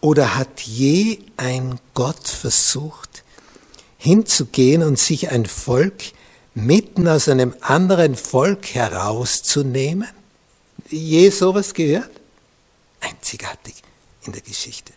Oder 0.00 0.36
hat 0.36 0.60
je 0.60 1.18
ein 1.36 1.78
Gott 1.94 2.28
versucht, 2.28 3.24
hinzugehen 3.98 4.82
und 4.82 4.98
sich 4.98 5.30
ein 5.30 5.46
Volk 5.46 6.12
mitten 6.54 7.06
aus 7.08 7.28
einem 7.28 7.54
anderen 7.60 8.16
Volk 8.16 8.74
herauszunehmen? 8.74 10.08
Je 10.88 11.30
sowas 11.30 11.74
gehört? 11.74 12.10
Einzigartig 13.00 13.74
in 14.22 14.32
der 14.32 14.42
Geschichte 14.42 14.92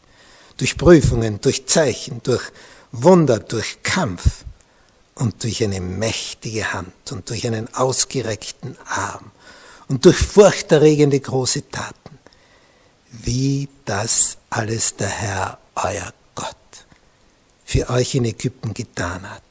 durch 0.58 0.78
Prüfungen, 0.78 1.42
durch 1.42 1.66
Zeichen, 1.66 2.22
durch 2.24 2.52
Wunder, 2.92 3.40
durch 3.40 3.82
Kampf 3.84 4.46
und 5.16 5.44
durch 5.44 5.64
eine 5.64 5.82
mächtige 5.82 6.74
Hand 6.74 7.12
und 7.12 7.30
durch 7.30 7.46
einen 7.46 7.74
ausgereckten 7.74 8.78
Arm 8.86 9.32
und 9.88 10.06
durch 10.06 10.18
furchterregende 10.18 11.20
große 11.20 11.70
Taten, 11.70 12.20
wie 13.12 13.68
das 13.86 14.38
alles 14.50 14.96
der 14.96 15.10
Herr, 15.10 15.58
euer 15.76 16.14
Gott, 16.36 16.56
für 17.66 17.90
euch 17.90 18.16
in 18.16 18.26
Ägypten 18.26 18.74
getan 18.74 19.30
hat, 19.30 19.42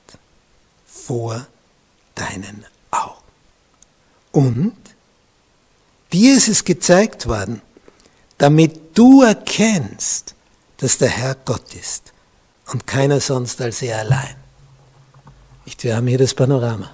vor 0.86 1.46
deinen 2.14 2.64
Augen. 2.90 3.16
Und 4.32 4.76
dir 6.12 6.36
ist 6.36 6.48
es 6.48 6.64
gezeigt 6.64 7.26
worden, 7.26 7.62
damit 8.38 8.96
du 8.98 9.22
erkennst, 9.22 10.34
dass 10.82 10.98
der 10.98 11.10
Herr 11.10 11.36
Gott 11.36 11.74
ist 11.76 12.12
und 12.66 12.88
keiner 12.88 13.20
sonst 13.20 13.60
als 13.60 13.82
er 13.82 14.00
allein. 14.00 14.34
Wir 15.78 15.96
haben 15.96 16.08
hier 16.08 16.18
das 16.18 16.34
Panorama 16.34 16.90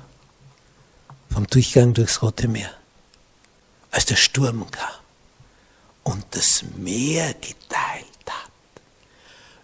vom 1.30 1.46
Durchgang 1.46 1.94
durchs 1.94 2.22
Rote 2.22 2.48
Meer, 2.48 2.70
als 3.90 4.04
der 4.04 4.16
Sturm 4.16 4.70
kam 4.70 4.94
und 6.04 6.24
das 6.30 6.64
Meer 6.76 7.34
geteilt 7.34 8.06
hat. 8.28 8.50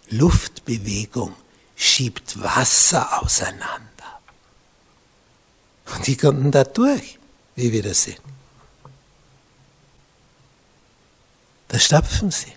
Luftbewegung 0.09 1.35
schiebt 1.75 2.41
Wasser 2.41 3.21
auseinander. 3.21 4.19
Und 5.95 6.05
die 6.05 6.17
konnten 6.17 6.51
da 6.51 6.63
durch, 6.63 7.19
wie 7.55 7.71
wir 7.71 7.81
das 7.81 8.03
sehen. 8.03 8.21
Da 11.67 11.79
stapfen 11.79 12.29
sie. 12.31 12.53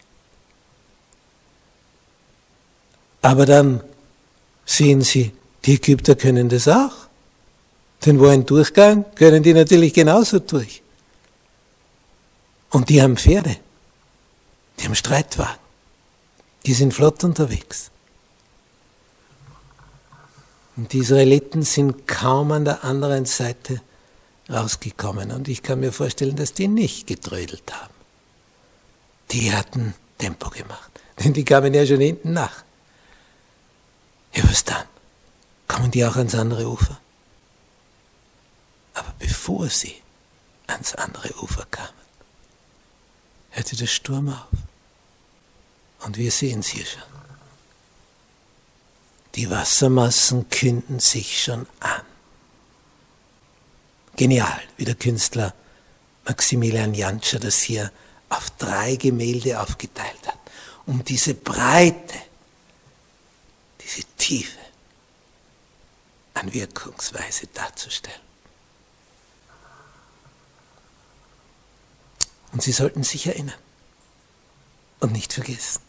Aber 3.23 3.47
dann 3.47 3.83
sehen 4.65 5.03
sie, 5.03 5.33
die 5.65 5.75
Ägypter 5.75 6.15
können 6.15 6.49
das 6.49 6.69
auch. 6.69 7.09
Denn 8.05 8.21
wo 8.21 8.27
ein 8.27 8.47
Durchgang, 8.47 9.05
können 9.17 9.43
die 9.43 9.55
natürlich 9.55 9.93
genauso 9.93 10.39
durch. 10.39 10.83
Und 12.71 12.89
die 12.89 13.03
haben 13.03 13.17
Pferde. 13.17 13.57
Die 14.79 14.85
haben 14.85 14.95
Streitwagen. 14.95 15.59
Die 16.67 16.75
sind 16.75 16.95
flott 16.95 17.25
unterwegs. 17.25 17.91
Und 20.77 20.93
die 20.93 20.99
Israeliten 20.99 21.63
sind 21.63 22.07
kaum 22.07 22.53
an 22.53 22.65
der 22.65 22.85
anderen 22.85 23.25
Seite 23.25 23.81
rausgekommen. 24.49 25.33
Und 25.33 25.49
ich 25.49 25.63
kann 25.63 25.81
mir 25.81 25.93
vorstellen, 25.93 26.37
dass 26.37 26.53
die 26.53 26.69
nicht 26.69 27.07
getrödelt 27.07 27.73
haben. 27.73 27.95
Die 29.33 29.53
hatten 29.53 29.95
Tempo 30.19 30.51
gemacht. 30.51 30.91
Denn 31.19 31.33
die 31.35 31.45
kamen 31.45 31.75
ja 31.75 31.85
schon 31.85 32.01
hinten 32.01 32.33
nach. 32.33 32.63
Ja, 34.35 34.49
was 34.49 34.65
dann? 34.65 34.87
Kommen 35.67 35.91
die 35.91 36.05
auch 36.05 36.17
ans 36.17 36.35
andere 36.35 36.69
Ufer? 36.69 36.99
Aber 38.95 39.15
bevor 39.19 39.69
sie 39.69 39.95
ans 40.67 40.95
andere 40.95 41.33
Ufer 41.43 41.67
kamen, 41.71 41.89
hörte 43.51 43.77
der 43.77 43.87
Sturm 43.87 44.29
auf. 44.29 44.59
Und 46.01 46.17
wir 46.17 46.31
sehen 46.31 46.61
es 46.61 46.69
hier 46.69 46.87
schon. 46.87 47.03
Die 49.35 49.51
Wassermassen 49.51 50.49
künden 50.49 51.01
sich 51.01 51.43
schon 51.43 51.67
an. 51.81 52.03
Genial, 54.17 54.61
wie 54.77 54.85
der 54.85 54.97
Künstler 54.97 55.55
Maximilian 56.25 56.93
Jantscher 56.93 57.39
das 57.39 57.61
hier 57.61 57.93
auf 58.29 58.51
drei 58.59 58.97
Gemälde 58.97 59.61
aufgeteilt 59.61 60.27
hat, 60.27 60.39
um 60.87 61.05
diese 61.05 61.35
Breite, 61.35 62.19
diese 63.89 64.07
Tiefe 64.17 64.59
an 66.35 66.53
Wirkungsweise 66.53 67.47
darzustellen. 67.49 68.21
Und 72.53 72.63
Sie 72.63 72.73
sollten 72.73 73.03
sich 73.03 73.27
erinnern 73.27 73.59
und 75.01 75.13
nicht 75.13 75.33
vergessen, 75.33 75.83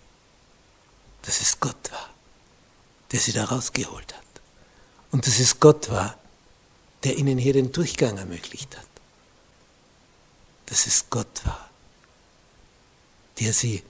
dass 1.24 1.42
es 1.42 1.60
Gott 1.60 1.92
war, 1.92 2.10
der 3.12 3.20
Sie 3.20 3.32
da 3.32 3.46
rausgeholt 3.46 4.14
hat. 4.14 4.24
Und 5.12 5.26
dass 5.26 5.40
es 5.40 5.60
Gott 5.60 5.90
war, 5.90 6.18
der 7.04 7.18
Ihnen 7.18 7.38
hier 7.38 7.54
den 7.54 7.72
Durchgang 7.72 8.18
ermöglicht 8.18 8.78
hat. 8.78 8.86
Dass 10.68 10.86
es 10.86 11.10
Gott 11.10 11.46
war, 11.46 11.70
der 13.40 13.54
Sie 13.54 13.84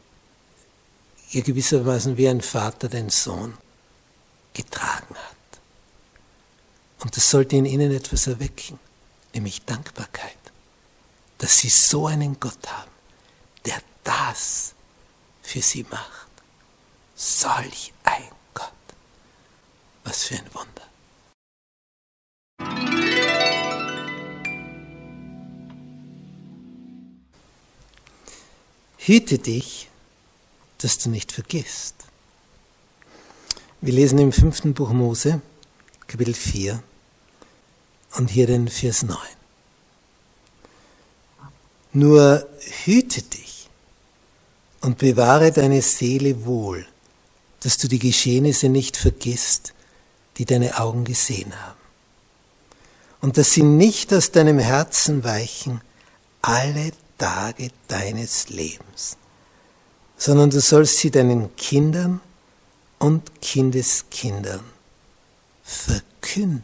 ihr 1.32 1.44
gewissermaßen 1.44 2.18
wie 2.18 2.30
ein 2.30 2.42
Vater 2.42 2.88
den 2.88 3.10
Sohn 3.10 3.58
getragen 4.54 5.16
hat. 5.16 5.36
Und 7.00 7.16
das 7.16 7.30
sollte 7.30 7.56
in 7.56 7.66
Ihnen 7.66 7.92
etwas 7.92 8.28
erwecken, 8.28 8.80
nämlich 9.34 9.64
Dankbarkeit 9.66 10.40
dass 11.40 11.58
sie 11.58 11.70
so 11.70 12.06
einen 12.06 12.40
Gott 12.40 12.68
haben, 12.70 12.92
der 13.66 13.82
das 14.04 14.76
für 15.42 15.62
sie 15.62 15.84
macht. 15.90 16.28
Solch 17.16 17.92
ein 18.04 18.30
Gott. 18.54 18.72
Was 20.04 20.26
für 20.26 20.36
ein 20.36 20.50
Wunder. 20.54 20.86
Hüte 28.98 29.40
dich, 29.40 29.90
dass 30.78 31.00
du 31.00 31.10
nicht 31.10 31.32
vergisst. 31.32 31.96
Wir 33.82 33.94
lesen 33.94 34.20
im 34.20 34.34
fünften 34.34 34.74
Buch 34.74 34.90
Mose, 34.90 35.40
Kapitel 36.06 36.34
4 36.34 36.84
und 38.18 38.30
hier 38.30 38.46
den 38.46 38.68
Vers 38.68 39.04
9. 39.04 39.18
Nur 41.94 42.46
hüte 42.84 43.22
dich 43.22 43.70
und 44.82 44.98
bewahre 44.98 45.54
deine 45.54 45.82
Seele 45.82 46.44
wohl, 46.46 46.86
dass 47.62 47.78
du 47.78 47.88
die 47.88 48.00
Geschehnisse 48.00 48.68
nicht 48.68 48.98
vergisst, 48.98 49.74
die 50.40 50.46
deine 50.46 50.78
Augen 50.78 51.06
gesehen 51.06 51.54
haben. 51.58 51.80
Und 53.22 53.38
dass 53.38 53.54
sie 53.54 53.64
nicht 53.64 54.14
aus 54.14 54.32
deinem 54.32 54.60
Herzen 54.60 55.24
weichen 55.24 55.80
alle 56.42 56.92
Tage 57.18 57.70
deines 57.88 58.50
Lebens, 58.50 59.16
sondern 60.18 60.50
du 60.50 60.60
sollst 60.60 60.98
sie 60.98 61.12
deinen 61.12 61.56
Kindern 61.56 62.20
und 63.00 63.42
Kindeskindern 63.42 64.64
verkünden. 65.64 66.64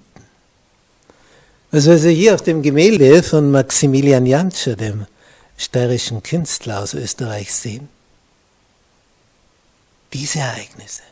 Was 1.71 1.85
wir 1.85 1.93
also 1.93 2.09
hier 2.09 2.35
auf 2.35 2.41
dem 2.41 2.61
Gemälde 2.61 3.23
von 3.23 3.51
Maximilian 3.51 4.25
Jantscher, 4.25 4.75
dem 4.75 5.05
steirischen 5.57 6.21
Künstler 6.23 6.81
aus 6.81 6.93
Österreich 6.93 7.53
sehen. 7.53 7.89
Diese 10.13 10.39
Ereignisse, 10.39 11.03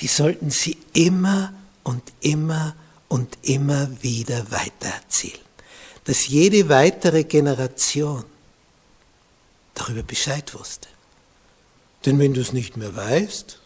die 0.00 0.08
sollten 0.08 0.50
Sie 0.50 0.76
immer 0.92 1.52
und 1.84 2.02
immer 2.20 2.74
und 3.08 3.38
immer 3.42 3.88
wieder 4.02 4.50
weitererzählen, 4.50 5.38
dass 6.04 6.26
jede 6.28 6.68
weitere 6.68 7.24
Generation 7.24 8.24
darüber 9.74 10.02
Bescheid 10.02 10.52
wusste. 10.54 10.88
Denn 12.06 12.20
wenn 12.20 12.34
du 12.34 12.40
es 12.40 12.52
nicht 12.52 12.76
mehr 12.76 12.94
weißt, 12.94 13.58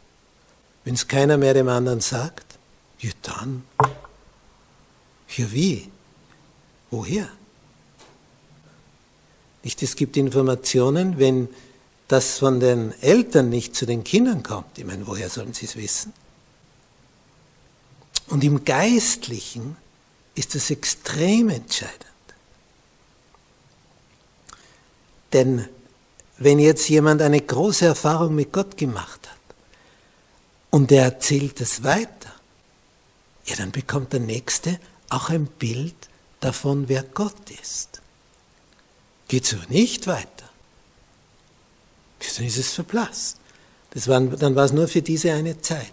wenn 0.85 0.95
es 0.95 1.09
keiner 1.09 1.37
mehr 1.37 1.53
dem 1.53 1.69
anderen 1.69 2.01
sagt, 2.01 2.59
ja 2.99 3.11
dann, 3.23 3.65
ja 5.37 5.53
wie, 5.53 5.91
woher? 6.91 7.29
Nicht, 9.63 9.83
es 9.83 9.95
gibt 9.95 10.17
Informationen, 10.17 11.19
wenn 11.19 11.49
das 12.09 12.39
von 12.39 12.61
den 12.61 12.93
Eltern 13.03 13.51
nicht 13.51 13.77
zu 13.77 13.85
den 13.85 14.05
Kindern 14.05 14.43
kommt. 14.43 14.79
Ich 14.79 14.87
meine, 14.87 15.07
woher 15.07 15.29
sollen 15.29 15.53
sie 15.53 15.67
es 15.67 15.77
wissen? 15.77 16.15
Und 18.29 18.43
im 18.43 18.65
Geistlichen 18.65 19.77
ist 20.35 20.55
das 20.55 20.71
extrem 20.71 21.51
entscheidend. 21.51 22.07
Denn 25.35 25.69
wenn 26.41 26.59
jetzt 26.59 26.89
jemand 26.89 27.21
eine 27.23 27.41
große 27.41 27.85
Erfahrung 27.85 28.35
mit 28.35 28.51
Gott 28.51 28.77
gemacht 28.77 29.29
hat 29.29 29.57
und 30.71 30.91
er 30.91 31.05
erzählt 31.05 31.61
es 31.61 31.85
weiter, 31.85 32.35
ja, 33.45 33.57
dann 33.57 33.71
bekommt 33.71 34.15
der 34.15 34.21
Nächste 34.21 34.81
auch 35.11 35.29
ein 35.29 35.47
Bild 35.47 35.95
davon, 36.41 36.89
wer 36.89 37.03
Gott 37.03 37.51
ist. 37.63 38.01
Geht 39.29 39.45
so 39.45 39.59
nicht 39.69 40.07
weiter. 40.07 40.27
Dann 42.37 42.47
ist 42.47 42.57
es 42.57 42.73
verblasst. 42.73 43.37
Das 43.91 44.09
war, 44.09 44.21
dann 44.21 44.55
war 44.55 44.65
es 44.65 44.73
nur 44.73 44.89
für 44.89 45.03
diese 45.03 45.33
eine 45.33 45.61
Zeit. 45.61 45.93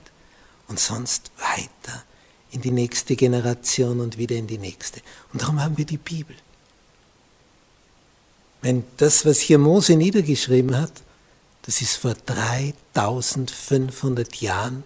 Und 0.68 0.80
sonst 0.80 1.32
weiter 1.38 2.04
in 2.52 2.62
die 2.62 2.72
nächste 2.72 3.16
Generation 3.16 4.00
und 4.00 4.18
wieder 4.18 4.36
in 4.36 4.48
die 4.48 4.58
nächste. 4.58 5.02
Und 5.34 5.42
darum 5.42 5.62
haben 5.62 5.78
wir 5.78 5.86
die 5.86 5.98
Bibel. 5.98 6.36
Wenn 8.68 8.84
das, 8.98 9.26
was 9.26 9.40
hier 9.40 9.58
Mose 9.60 9.96
niedergeschrieben 9.96 10.78
hat, 10.78 10.92
das 11.62 11.82
ist 11.82 11.96
vor 11.96 12.16
3500 12.26 14.36
Jahren 14.42 14.84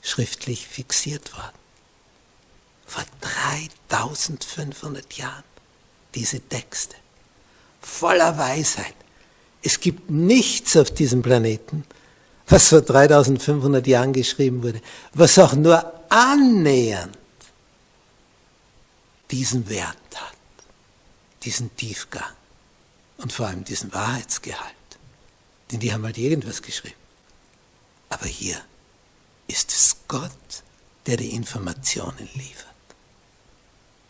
schriftlich 0.00 0.66
fixiert 0.66 1.34
worden. 1.34 1.58
Vor 2.86 3.04
3500 3.20 5.12
Jahren 5.18 5.44
diese 6.14 6.40
Texte 6.40 6.96
voller 7.82 8.38
Weisheit. 8.38 8.94
Es 9.62 9.80
gibt 9.80 10.08
nichts 10.08 10.74
auf 10.78 10.90
diesem 10.90 11.20
Planeten, 11.20 11.84
was 12.48 12.68
vor 12.68 12.80
3500 12.80 13.86
Jahren 13.86 14.14
geschrieben 14.14 14.62
wurde, 14.62 14.80
was 15.12 15.38
auch 15.38 15.52
nur 15.52 15.92
annähernd 16.08 17.18
diesen 19.30 19.68
Wert 19.68 19.98
hat, 20.14 20.36
diesen 21.42 21.76
Tiefgang 21.76 22.39
und 23.22 23.32
vor 23.32 23.46
allem 23.46 23.64
diesen 23.64 23.92
Wahrheitsgehalt. 23.92 24.74
Denn 25.70 25.80
die 25.80 25.92
haben 25.92 26.04
halt 26.04 26.18
irgendwas 26.18 26.62
geschrieben. 26.62 26.96
Aber 28.08 28.26
hier 28.26 28.60
ist 29.46 29.70
es 29.70 29.96
Gott, 30.08 30.30
der 31.06 31.16
die 31.16 31.34
Informationen 31.34 32.28
liefert. 32.34 32.66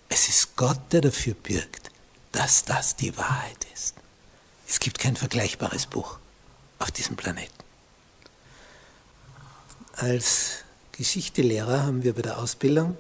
Es 0.09 0.29
ist 0.29 0.57
Gott, 0.57 0.81
der 0.93 1.03
dafür 1.03 1.35
bürgt, 1.35 1.91
dass 2.33 2.65
das 2.65 2.97
die 2.97 3.17
Wahrheit 3.17 3.67
ist. 3.75 3.95
Es 4.67 4.81
gibt 4.81 4.99
kein 4.99 5.17
vergleichbares 5.17 5.87
Buch 5.87 6.19
auf 6.79 6.91
diesem 6.91 7.17
Planeten. 7.17 7.53
Als 9.97 10.65
Geschichtelehrer 10.93 11.83
haben 11.85 12.03
wir 12.03 12.15
bei 12.15 12.23
der 12.23 12.39
Ausbildung 12.39 12.97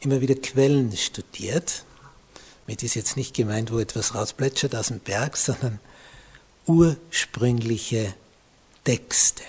immer 0.00 0.20
wieder 0.20 0.34
Quellen 0.34 0.96
studiert. 0.96 1.84
Mit 2.66 2.82
ist 2.82 2.94
jetzt 2.94 3.16
nicht 3.16 3.34
gemeint, 3.34 3.72
wo 3.72 3.78
etwas 3.78 4.14
rausplätschert 4.14 4.74
aus 4.74 4.88
dem 4.88 5.00
Berg, 5.00 5.36
sondern 5.36 5.80
ursprüngliche 6.66 8.14
Texte. 8.84 9.42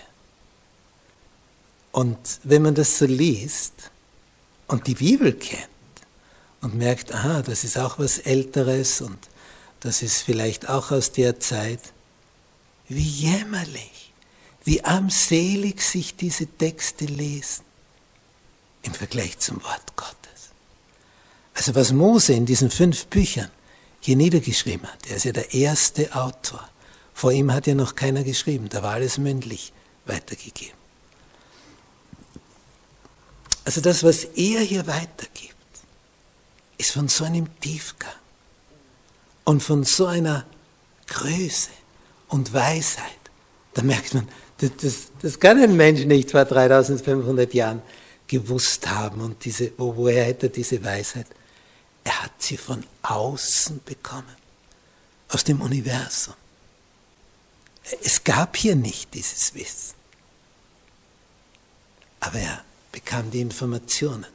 Und 1.91 2.39
wenn 2.43 2.63
man 2.63 2.75
das 2.75 2.97
so 2.97 3.05
liest 3.05 3.91
und 4.67 4.87
die 4.87 4.95
Bibel 4.95 5.33
kennt, 5.33 5.69
und 6.63 6.75
merkt, 6.75 7.13
aha, 7.13 7.41
das 7.41 7.65
ist 7.65 7.77
auch 7.77 7.99
was 7.99 8.19
Älteres 8.19 9.01
und 9.01 9.19
das 9.81 10.01
ist 10.01 10.21
vielleicht 10.21 10.69
auch 10.69 10.91
aus 10.91 11.11
der 11.11 11.39
Zeit. 11.41 11.81
Wie 12.87 13.03
jämmerlich, 13.03 14.13
wie 14.63 14.81
armselig 14.83 15.81
sich 15.81 16.15
diese 16.15 16.47
Texte 16.47 17.03
lesen 17.05 17.65
im 18.83 18.93
Vergleich 18.93 19.39
zum 19.39 19.61
Wort 19.61 19.95
Gottes. 19.97 20.22
Also 21.53 21.75
was 21.75 21.91
Mose 21.91 22.33
in 22.33 22.45
diesen 22.45 22.69
fünf 22.69 23.05
Büchern 23.07 23.49
hier 23.99 24.15
niedergeschrieben 24.15 24.87
hat, 24.87 25.07
er 25.07 25.17
ist 25.17 25.25
ja 25.25 25.31
der 25.31 25.53
erste 25.53 26.13
Autor. 26.15 26.67
Vor 27.13 27.31
ihm 27.31 27.53
hat 27.53 27.67
ja 27.67 27.75
noch 27.75 27.95
keiner 27.95 28.23
geschrieben, 28.23 28.69
da 28.69 28.81
war 28.81 28.93
alles 28.93 29.17
mündlich 29.17 29.71
weitergegeben. 30.05 30.75
Also 33.65 33.81
das, 33.81 34.03
was 34.03 34.25
er 34.25 34.61
hier 34.61 34.85
weitergibt, 34.87 35.53
ist 36.77 36.91
von 36.91 37.07
so 37.07 37.23
einem 37.23 37.47
Tiefgang 37.61 38.11
und 39.45 39.63
von 39.63 39.83
so 39.83 40.07
einer 40.07 40.45
Größe 41.07 41.69
und 42.29 42.51
Weisheit, 42.53 43.23
Da 43.73 43.81
merkt 43.81 44.13
man, 44.13 44.27
das, 44.57 44.71
das, 44.81 44.95
das 45.21 45.39
kann 45.39 45.59
ein 45.59 45.75
Mensch 45.75 46.05
nicht 46.05 46.31
vor 46.31 46.45
3500 46.45 47.53
Jahren 47.53 47.81
gewusst 48.27 48.87
haben. 48.89 49.21
Und 49.21 49.43
diese, 49.45 49.71
wo, 49.77 49.95
woher 49.95 50.25
hätte 50.25 50.47
er 50.47 50.51
diese 50.51 50.83
Weisheit? 50.83 51.27
Er 52.03 52.23
hat 52.23 52.41
sie 52.41 52.57
von 52.57 52.85
außen 53.01 53.83
bekommen, 53.83 54.35
aus 55.29 55.43
dem 55.43 55.61
Universum. 55.61 56.35
Es 58.03 58.23
gab 58.23 58.55
hier 58.55 58.75
nicht 58.75 59.13
dieses 59.13 59.53
Wissen. 59.53 59.95
Aber 62.19 62.39
er 62.39 62.63
bekam 62.91 63.31
die 63.31 63.41
Informationen 63.41 64.27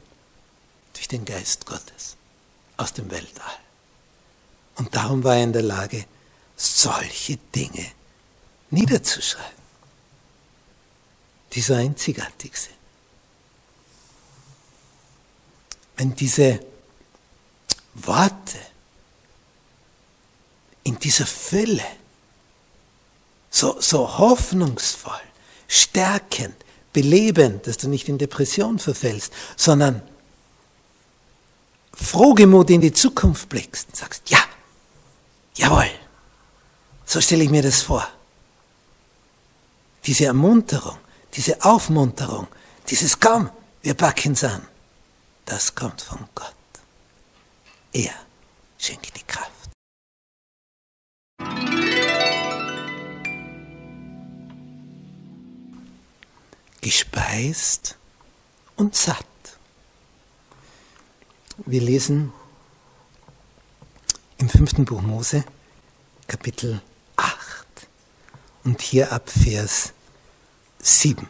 durch 0.93 1.07
den 1.07 1.25
Geist 1.25 1.65
Gottes 1.65 2.15
aus 2.77 2.93
dem 2.93 3.09
Weltall. 3.09 3.57
Und 4.75 4.95
darum 4.95 5.23
war 5.23 5.37
er 5.37 5.43
in 5.43 5.53
der 5.53 5.63
Lage, 5.63 6.05
solche 6.55 7.37
Dinge 7.37 7.91
niederzuschreiben, 8.69 9.63
die 11.53 11.61
so 11.61 11.73
einzigartig 11.73 12.55
sind. 12.55 12.75
Wenn 15.97 16.15
diese 16.15 16.59
Worte 18.05 18.57
in 20.83 20.97
dieser 20.99 21.25
Fülle 21.25 21.85
so, 23.49 23.79
so 23.79 24.17
hoffnungsvoll, 24.17 25.21
stärkend, 25.67 26.55
belebend, 26.93 27.67
dass 27.67 27.77
du 27.77 27.87
nicht 27.87 28.07
in 28.09 28.17
Depression 28.17 28.79
verfällst, 28.79 29.33
sondern 29.55 30.01
frohgemut 31.93 32.69
in 32.69 32.81
die 32.81 32.93
Zukunft 32.93 33.49
blickst 33.49 33.89
und 33.89 33.95
sagst, 33.95 34.29
ja, 34.29 34.39
jawohl, 35.55 35.89
so 37.05 37.19
stelle 37.21 37.43
ich 37.43 37.49
mir 37.49 37.63
das 37.63 37.81
vor. 37.81 38.07
Diese 40.05 40.25
Ermunterung, 40.25 40.97
diese 41.33 41.63
Aufmunterung, 41.63 42.47
dieses 42.87 43.19
Komm, 43.19 43.49
wir 43.81 43.93
packen 43.93 44.33
es 44.33 44.43
an, 44.43 44.65
das 45.45 45.75
kommt 45.75 46.01
von 46.01 46.19
Gott. 46.33 46.58
Er 47.91 48.13
schenkt 48.77 49.15
die 49.17 49.23
Kraft. 49.23 49.49
Gespeist 56.81 57.97
und 58.75 58.95
satt. 58.95 59.25
Wir 61.65 61.81
lesen 61.81 62.31
im 64.37 64.49
fünften 64.49 64.85
Buch 64.85 65.01
Mose, 65.01 65.43
Kapitel 66.27 66.81
8 67.17 67.67
und 68.63 68.81
hier 68.81 69.11
ab 69.11 69.29
Vers 69.29 69.93
7. 70.79 71.27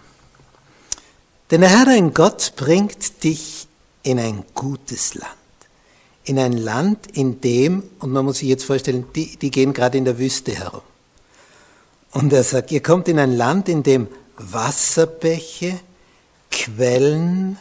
Denn 1.50 1.62
der 1.62 1.70
Herr 1.70 1.86
dein 1.86 2.14
Gott 2.14 2.54
bringt 2.58 3.24
dich 3.24 3.68
in 4.04 4.20
ein 4.20 4.46
gutes 4.54 5.16
Land. 5.16 5.39
In 6.30 6.38
ein 6.38 6.54
Land, 6.54 7.08
in 7.18 7.42
dem, 7.42 7.82
und 7.98 8.12
man 8.12 8.24
muss 8.24 8.38
sich 8.38 8.50
jetzt 8.50 8.64
vorstellen, 8.64 9.08
die, 9.16 9.36
die 9.38 9.50
gehen 9.50 9.74
gerade 9.74 9.98
in 9.98 10.06
der 10.06 10.20
Wüste 10.20 10.54
herum. 10.54 10.84
Und 12.12 12.32
er 12.32 12.44
sagt, 12.44 12.70
ihr 12.70 12.84
kommt 12.84 13.08
in 13.08 13.18
ein 13.18 13.36
Land, 13.36 13.68
in 13.68 13.82
dem 13.82 14.08
Wasserbäche, 14.38 15.80
Quellen 16.52 17.58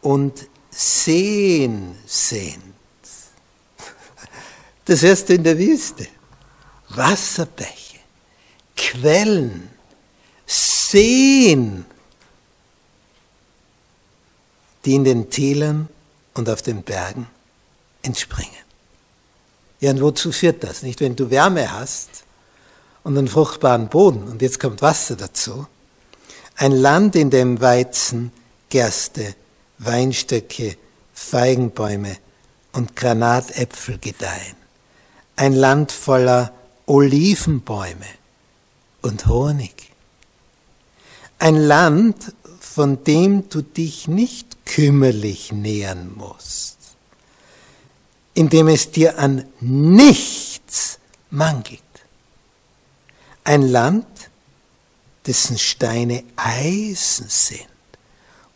und 0.00 0.46
Seen 0.70 1.96
sind. 2.06 2.62
Das 4.84 5.02
hörst 5.02 5.28
du 5.28 5.34
in 5.34 5.42
der 5.42 5.58
Wüste. 5.58 6.06
Wasserbäche, 6.90 7.98
Quellen, 8.76 9.70
Seen, 10.46 11.84
die 14.84 14.94
in 14.94 15.02
den 15.02 15.30
Tälern 15.30 15.88
und 16.34 16.48
auf 16.48 16.62
den 16.62 16.84
Bergen 16.84 17.26
entspringen. 18.06 18.52
Ja, 19.80 19.90
und 19.90 20.00
wozu 20.00 20.32
führt 20.32 20.64
das? 20.64 20.82
Nicht, 20.82 21.00
wenn 21.00 21.16
du 21.16 21.30
Wärme 21.30 21.72
hast 21.72 22.24
und 23.04 23.18
einen 23.18 23.28
fruchtbaren 23.28 23.88
Boden 23.88 24.22
und 24.24 24.40
jetzt 24.40 24.58
kommt 24.58 24.80
Wasser 24.80 25.16
dazu. 25.16 25.66
Ein 26.56 26.72
Land, 26.72 27.14
in 27.16 27.30
dem 27.30 27.60
Weizen, 27.60 28.32
Gerste, 28.70 29.34
Weinstöcke, 29.78 30.76
Feigenbäume 31.12 32.16
und 32.72 32.96
Granatäpfel 32.96 33.98
gedeihen. 33.98 34.56
Ein 35.36 35.52
Land 35.52 35.92
voller 35.92 36.52
Olivenbäume 36.86 38.06
und 39.02 39.26
Honig. 39.26 39.92
Ein 41.38 41.56
Land, 41.56 42.32
von 42.60 43.04
dem 43.04 43.48
du 43.50 43.60
dich 43.62 44.08
nicht 44.08 44.64
kümmerlich 44.64 45.52
nähern 45.52 46.12
musst, 46.16 46.75
in 48.36 48.48
dem 48.48 48.68
es 48.68 48.90
dir 48.92 49.18
an 49.18 49.44
nichts 49.60 50.98
mangelt. 51.30 51.82
Ein 53.42 53.62
Land, 53.62 54.06
dessen 55.26 55.58
Steine 55.58 56.22
Eisen 56.36 57.28
sind 57.28 57.66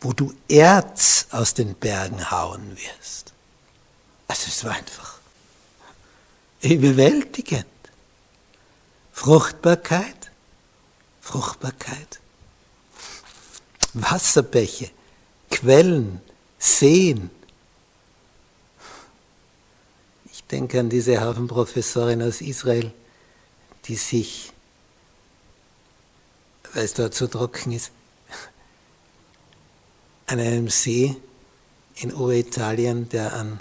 wo 0.01 0.13
du 0.13 0.33
Erz 0.47 1.27
aus 1.29 1.53
den 1.53 1.75
Bergen 1.75 2.31
hauen 2.31 2.75
wirst. 2.75 3.33
Also 4.27 4.47
es 4.47 4.63
war 4.63 4.73
einfach 4.73 5.19
überwältigend. 6.61 7.65
Fruchtbarkeit, 9.13 10.31
Fruchtbarkeit, 11.21 12.19
Wasserbäche, 13.93 14.89
Quellen, 15.51 16.21
Seen. 16.57 17.29
Ich 20.31 20.40
denke 20.51 20.79
an 20.79 20.89
diese 20.89 21.21
Hafenprofessorin 21.21 22.21
aus 22.21 22.41
Israel, 22.41 22.91
die 23.85 23.95
sich, 23.95 24.51
weil 26.73 26.83
es 26.83 26.93
dort 26.93 27.13
so 27.13 27.27
trocken 27.27 27.71
ist, 27.71 27.91
an 30.27 30.39
einem 30.39 30.69
See 30.69 31.15
in 31.95 32.13
Oberitalien, 32.13 33.09
der 33.09 33.33
an 33.33 33.59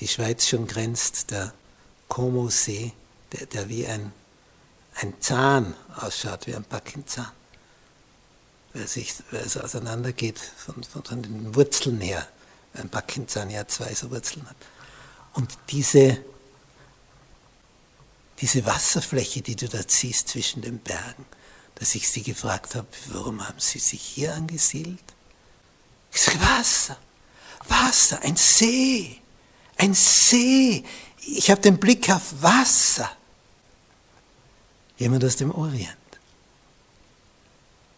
die 0.00 0.08
Schweiz 0.08 0.48
schon 0.48 0.66
grenzt, 0.66 1.30
der 1.30 1.52
Como-See, 2.08 2.92
der, 3.32 3.46
der 3.46 3.68
wie 3.68 3.86
ein, 3.86 4.12
ein 4.96 5.14
Zahn 5.20 5.74
ausschaut, 5.96 6.46
wie 6.46 6.54
ein 6.54 6.64
Backenzahn, 6.64 7.30
weil, 8.72 8.86
sich, 8.86 9.14
weil 9.30 9.42
es 9.42 9.56
auseinandergeht 9.56 10.38
von, 10.38 10.82
von, 10.82 11.04
von 11.04 11.22
den 11.22 11.54
Wurzeln 11.54 12.00
her. 12.00 12.26
Ein 12.74 12.88
Backenzahn 12.88 13.50
ja 13.50 13.66
zwei 13.66 13.94
so 13.94 14.10
Wurzeln 14.10 14.48
hat. 14.48 14.56
Und 15.34 15.56
diese, 15.70 16.24
diese 18.40 18.64
Wasserfläche, 18.64 19.42
die 19.42 19.56
du 19.56 19.68
da 19.68 19.86
ziehst 19.86 20.28
zwischen 20.28 20.62
den 20.62 20.78
Bergen, 20.78 21.24
dass 21.76 21.94
ich 21.94 22.08
sie 22.08 22.22
gefragt 22.22 22.74
habe, 22.74 22.88
warum 23.08 23.46
haben 23.46 23.60
sie 23.60 23.78
sich 23.78 24.02
hier 24.02 24.34
angesiedelt? 24.34 25.02
Ich 26.12 26.20
sage, 26.20 26.40
Wasser, 26.40 26.96
Wasser, 27.68 28.20
ein 28.22 28.36
See, 28.36 29.20
ein 29.76 29.94
See. 29.94 30.84
Ich 31.18 31.50
habe 31.50 31.60
den 31.60 31.78
Blick 31.78 32.10
auf 32.10 32.42
Wasser. 32.42 33.10
Jemand 34.98 35.24
aus 35.24 35.36
dem 35.36 35.50
Orient. 35.52 35.96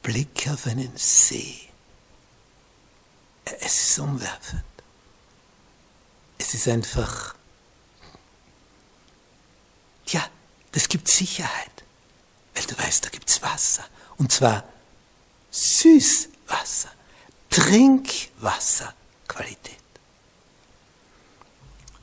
Blick 0.02 0.48
auf 0.48 0.66
einen 0.66 0.92
See. 0.96 1.60
Es 3.60 3.90
ist 3.90 3.98
umwerfend. 3.98 4.62
Es 6.52 6.58
ist 6.58 6.68
einfach, 6.68 7.34
ja, 10.08 10.22
das 10.72 10.86
gibt 10.86 11.08
Sicherheit. 11.08 11.70
Weil 12.54 12.64
du 12.64 12.76
weißt, 12.76 13.06
da 13.06 13.08
gibt 13.08 13.30
es 13.30 13.40
Wasser. 13.40 13.84
Und 14.18 14.32
zwar 14.32 14.62
Süßwasser, 15.50 16.90
Trinkwasserqualität. 17.48 19.78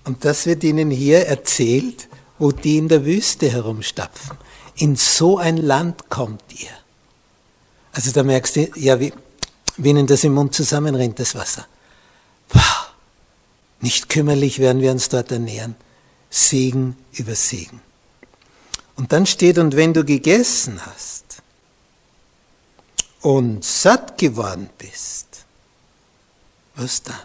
Und 0.05 0.25
das 0.25 0.47
wird 0.47 0.63
ihnen 0.63 0.89
hier 0.89 1.27
erzählt, 1.27 2.07
wo 2.39 2.51
die 2.51 2.79
in 2.79 2.87
der 2.87 3.05
Wüste 3.05 3.51
herumstapfen. 3.51 4.35
In 4.77 4.95
so 4.95 5.37
ein 5.37 5.57
Land 5.57 6.09
kommt 6.09 6.59
ihr. 6.59 6.71
Also 7.91 8.11
da 8.11 8.23
merkst 8.23 8.55
du, 8.55 8.71
ja, 8.77 8.99
wie, 8.99 9.13
wie 9.77 9.89
ihnen 9.89 10.07
das 10.07 10.23
im 10.23 10.33
Mund 10.33 10.55
zusammenrennt, 10.55 11.19
das 11.19 11.35
Wasser. 11.35 11.67
Nicht 13.81 14.09
kümmerlich 14.09 14.59
werden 14.59 14.81
wir 14.81 14.91
uns 14.91 15.09
dort 15.09 15.31
ernähren. 15.31 15.75
Segen 16.29 16.95
über 17.13 17.35
Segen. 17.35 17.81
Und 18.95 19.13
dann 19.13 19.25
steht, 19.25 19.57
und 19.57 19.75
wenn 19.75 19.93
du 19.93 20.03
gegessen 20.03 20.85
hast 20.85 21.41
und 23.21 23.63
satt 23.63 24.17
geworden 24.17 24.69
bist, 24.77 25.45
was 26.75 27.03
dann? 27.03 27.15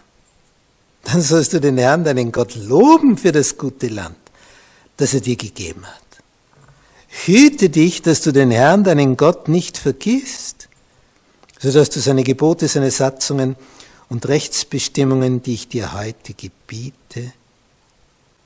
Dann 1.03 1.21
sollst 1.21 1.53
du 1.53 1.61
den 1.61 1.77
Herrn, 1.77 2.03
deinen 2.03 2.31
Gott, 2.31 2.55
loben 2.55 3.17
für 3.17 3.31
das 3.31 3.57
gute 3.57 3.89
Land, 3.89 4.17
das 4.97 5.13
er 5.13 5.21
dir 5.21 5.35
gegeben 5.35 5.85
hat. 5.85 6.01
Hüte 7.25 7.69
dich, 7.69 8.01
dass 8.01 8.21
du 8.21 8.31
den 8.31 8.51
Herrn, 8.51 8.83
deinen 8.83 9.15
Gott, 9.15 9.47
nicht 9.47 9.77
vergisst, 9.77 10.67
sodass 11.59 11.89
du 11.89 11.99
seine 11.99 12.23
Gebote, 12.23 12.67
seine 12.67 12.91
Satzungen 12.91 13.55
und 14.09 14.27
Rechtsbestimmungen, 14.27 15.41
die 15.41 15.53
ich 15.53 15.67
dir 15.67 15.93
heute 15.93 16.33
gebiete, 16.33 17.33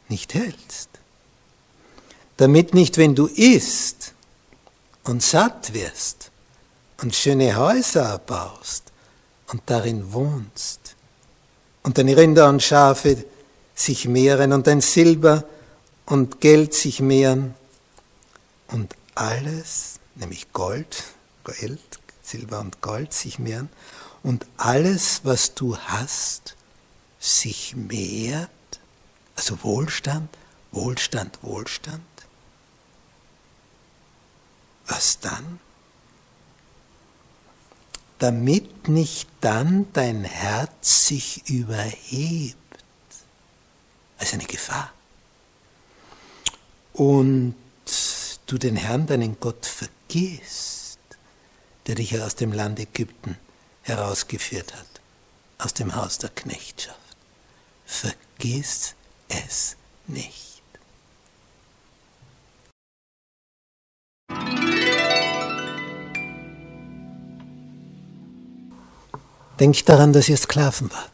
nicht 0.08 0.34
hältst. 0.34 0.90
Damit 2.38 2.74
nicht, 2.74 2.98
wenn 2.98 3.16
du 3.16 3.28
isst 3.28 4.14
und 5.04 5.22
satt 5.22 5.74
wirst 5.74 6.32
und 7.02 7.16
schöne 7.16 7.56
Häuser 7.58 8.04
erbaust 8.04 8.92
und 9.52 9.62
darin 9.66 10.14
wohnst 10.14 10.96
und 11.84 11.98
deine 11.98 12.16
Rinder 12.16 12.48
und 12.50 12.64
Schafe 12.64 13.26
sich 13.76 14.08
mehren 14.08 14.54
und 14.54 14.68
dein 14.68 14.82
Silber 14.82 15.44
und 16.06 16.42
Geld 16.42 16.74
sich 16.74 17.02
mehren 17.02 17.54
und 18.68 18.96
alles, 19.16 20.00
nämlich 20.16 20.52
Gold, 20.54 21.04
Geld, 21.44 22.00
Silber 22.22 22.60
und 22.60 22.82
Gold 22.82 23.14
sich 23.14 23.40
mehren 23.40 23.70
und 24.24 24.46
alles, 24.58 25.22
was 25.24 25.56
du 25.56 25.78
hast, 25.78 26.56
sich 27.20 27.76
mehrt, 27.76 28.50
also 29.36 29.64
Wohlstand, 29.64 30.30
Wohlstand, 30.72 31.40
Wohlstand. 31.42 32.04
Was 34.88 35.20
dann? 35.20 35.60
Damit 38.18 38.90
nicht 38.90 39.30
dann 39.40 39.92
dein 39.94 40.26
Herz 40.26 41.08
sich 41.08 41.50
überhebt, 41.50 42.58
als 44.18 44.34
eine 44.34 44.46
Gefahr. 44.46 44.92
Und 46.92 47.56
du 48.46 48.58
den 48.58 48.76
Herrn, 48.76 49.08
deinen 49.08 49.40
Gott, 49.40 49.66
vergisst, 49.66 51.00
der 51.88 51.96
dich 51.96 52.20
aus 52.20 52.36
dem 52.36 52.52
Land 52.52 52.80
Ägypten 52.80 53.38
herausgeführt 53.84 54.74
hat, 54.74 55.02
aus 55.58 55.74
dem 55.74 55.96
Haus 55.96 56.18
der 56.18 56.30
Knechtschaft. 56.30 56.98
Vergiss 57.86 58.96
es 59.28 59.76
nicht. 60.08 60.62
Denk 69.60 69.86
daran, 69.86 70.14
dass 70.14 70.30
ihr 70.30 70.38
Sklaven 70.38 70.90
wart. 70.92 71.12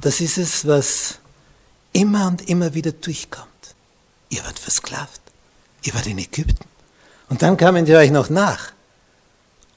Das 0.00 0.20
ist 0.20 0.38
es, 0.38 0.66
was 0.66 1.18
immer 1.92 2.28
und 2.28 2.48
immer 2.48 2.74
wieder 2.74 2.92
durchkommt. 2.92 3.48
Ihr 4.28 4.44
wart 4.44 4.58
versklavt. 4.58 5.20
Ihr 5.82 5.94
wart 5.94 6.06
in 6.06 6.18
Ägypten. 6.18 6.64
Und 7.28 7.42
dann 7.42 7.56
kamen 7.56 7.84
die 7.84 7.94
euch 7.94 8.10
noch 8.10 8.30
nach. 8.30 8.72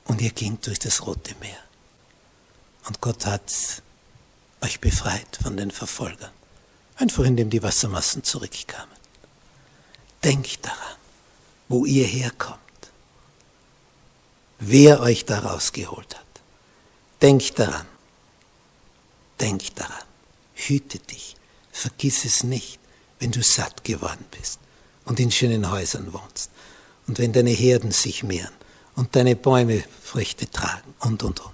Und 0.06 0.22
ihr 0.22 0.32
gingt 0.32 0.66
durch 0.68 0.80
das 0.80 1.06
Rote 1.06 1.36
Meer. 1.40 1.58
Und 2.88 3.02
Gott 3.02 3.26
hat 3.26 3.52
euch 4.62 4.80
befreit 4.80 5.40
von 5.42 5.58
den 5.58 5.72
Verfolgern. 5.72 6.32
Einfach 6.98 7.24
indem 7.24 7.50
die 7.50 7.64
Wassermassen 7.64 8.24
zurückkamen. 8.24 8.96
Denkt 10.24 10.66
daran, 10.66 10.96
wo 11.68 11.86
ihr 11.86 12.06
herkommt. 12.06 12.60
Wer 14.60 15.02
euch 15.02 15.26
da 15.26 15.40
rausgeholt 15.40 16.16
hat. 16.16 16.26
Denkt 17.22 17.60
daran. 17.60 17.86
Denkt 19.40 19.80
daran. 19.80 20.04
Hüte 20.54 21.00
dich. 21.00 21.36
Vergiss 21.72 22.24
es 22.24 22.44
nicht, 22.44 22.80
wenn 23.20 23.32
du 23.32 23.44
satt 23.44 23.84
geworden 23.84 24.26
bist 24.32 24.60
und 25.04 25.20
in 25.20 25.32
schönen 25.32 25.70
Häusern 25.70 26.14
wohnst 26.14 26.50
und 27.08 27.20
wenn 27.20 27.34
deine 27.34 27.52
Herden 27.52 27.92
sich 27.92 28.24
mehren 28.24 28.54
und 28.96 29.16
deine 29.16 29.36
Bäume 29.36 29.84
Früchte 30.02 30.50
tragen 30.50 30.94
und, 31.00 31.24
und, 31.24 31.40
und. 31.40 31.54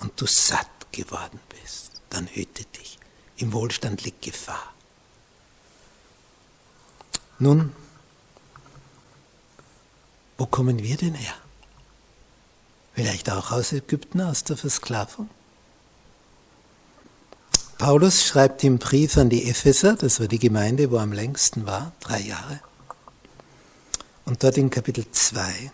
Und 0.00 0.20
du 0.20 0.26
satt 0.26 0.68
geworden 0.90 1.40
bist, 1.48 2.02
dann 2.10 2.26
hüte 2.26 2.64
dich. 2.64 2.98
Im 3.36 3.52
Wohlstand 3.52 4.02
liegt 4.04 4.22
Gefahr. 4.22 4.72
Nun, 7.38 7.72
wo 10.36 10.46
kommen 10.46 10.82
wir 10.82 10.96
denn 10.96 11.14
her? 11.14 11.34
Vielleicht 12.94 13.30
auch 13.30 13.52
aus 13.52 13.72
Ägypten, 13.72 14.20
aus 14.20 14.44
der 14.44 14.56
Versklavung? 14.56 15.30
Paulus 17.78 18.24
schreibt 18.24 18.62
im 18.62 18.78
Brief 18.78 19.16
an 19.16 19.28
die 19.28 19.48
Epheser, 19.48 19.96
das 19.96 20.20
war 20.20 20.28
die 20.28 20.38
Gemeinde, 20.38 20.90
wo 20.90 20.96
er 20.96 21.02
am 21.02 21.12
längsten 21.12 21.66
war, 21.66 21.92
drei 22.00 22.20
Jahre. 22.20 22.60
Und 24.24 24.44
dort 24.44 24.56
in 24.56 24.70
Kapitel 24.70 25.04
2, 25.10 25.72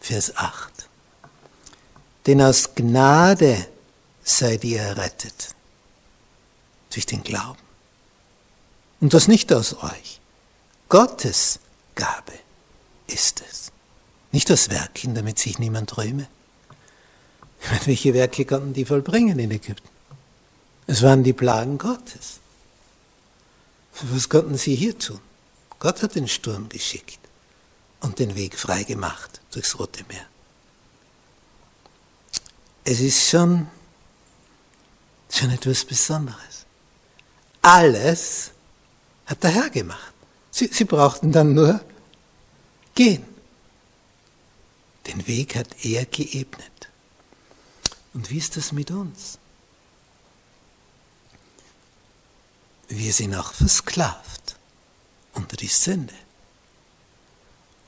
Vers 0.00 0.36
8. 0.36 0.88
Denn 2.26 2.42
aus 2.42 2.74
Gnade 2.74 3.68
seid 4.22 4.64
ihr 4.64 4.80
errettet, 4.80 5.54
durch 6.92 7.06
den 7.06 7.22
Glauben. 7.22 7.60
Und 9.00 9.14
das 9.14 9.28
nicht 9.28 9.52
aus 9.52 9.82
euch. 9.82 10.20
Gottes 10.88 11.60
Gabe 11.94 12.32
ist 13.06 13.42
es. 13.48 13.72
Nicht 14.32 14.50
aus 14.50 14.70
Werken, 14.70 15.14
damit 15.14 15.38
sich 15.38 15.58
niemand 15.58 15.96
rühme. 15.96 16.26
welche 17.84 18.14
Werke 18.14 18.44
konnten 18.44 18.72
die 18.72 18.84
vollbringen 18.84 19.38
in 19.38 19.50
Ägypten? 19.50 19.88
Es 20.86 21.02
waren 21.02 21.22
die 21.22 21.32
Plagen 21.32 21.78
Gottes. 21.78 22.40
Was 24.02 24.28
konnten 24.28 24.56
sie 24.56 24.74
hier 24.74 24.98
tun? 24.98 25.20
Gott 25.78 26.02
hat 26.02 26.14
den 26.14 26.28
Sturm 26.28 26.68
geschickt 26.68 27.19
und 28.00 28.18
den 28.18 28.34
Weg 28.34 28.58
frei 28.58 28.82
gemacht 28.82 29.40
durchs 29.50 29.78
Rote 29.78 30.04
Meer. 30.08 30.26
Es 32.84 33.00
ist 33.00 33.28
schon, 33.28 33.68
schon 35.30 35.50
etwas 35.50 35.84
Besonderes. 35.84 36.64
Alles 37.62 38.50
hat 39.26 39.42
der 39.42 39.50
Herr 39.50 39.70
gemacht. 39.70 40.12
Sie, 40.50 40.68
sie 40.72 40.84
brauchten 40.84 41.30
dann 41.30 41.54
nur 41.54 41.80
gehen. 42.94 43.24
Den 45.06 45.26
Weg 45.26 45.56
hat 45.56 45.84
er 45.84 46.06
geebnet. 46.06 46.88
Und 48.12 48.30
wie 48.30 48.38
ist 48.38 48.56
das 48.56 48.72
mit 48.72 48.90
uns? 48.90 49.38
Wir 52.88 53.12
sind 53.12 53.34
auch 53.36 53.52
versklavt 53.52 54.56
unter 55.34 55.56
die 55.56 55.68
Sünde. 55.68 56.14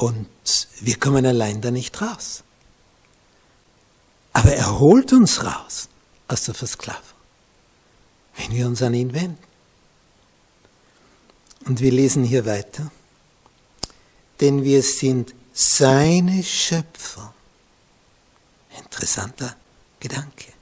Und 0.03 0.67
wir 0.81 0.99
kommen 0.99 1.25
allein 1.25 1.61
da 1.61 1.71
nicht 1.71 2.03
raus. 2.03 2.43
Aber 4.33 4.53
er 4.53 4.81
holt 4.81 5.13
uns 5.13 5.45
raus 5.45 5.89
aus 6.27 6.43
der 6.43 6.55
Versklavung, 6.55 7.21
wenn 8.35 8.51
wir 8.51 8.67
uns 8.67 8.83
an 8.83 8.95
ihn 8.95 9.15
wenden. 9.15 9.39
Und 11.67 11.79
wir 11.79 11.93
lesen 11.93 12.25
hier 12.25 12.47
weiter, 12.47 12.91
denn 14.41 14.65
wir 14.65 14.83
sind 14.83 15.37
seine 15.53 16.43
Schöpfer. 16.43 17.33
Interessanter 18.77 19.55
Gedanke. 20.01 20.53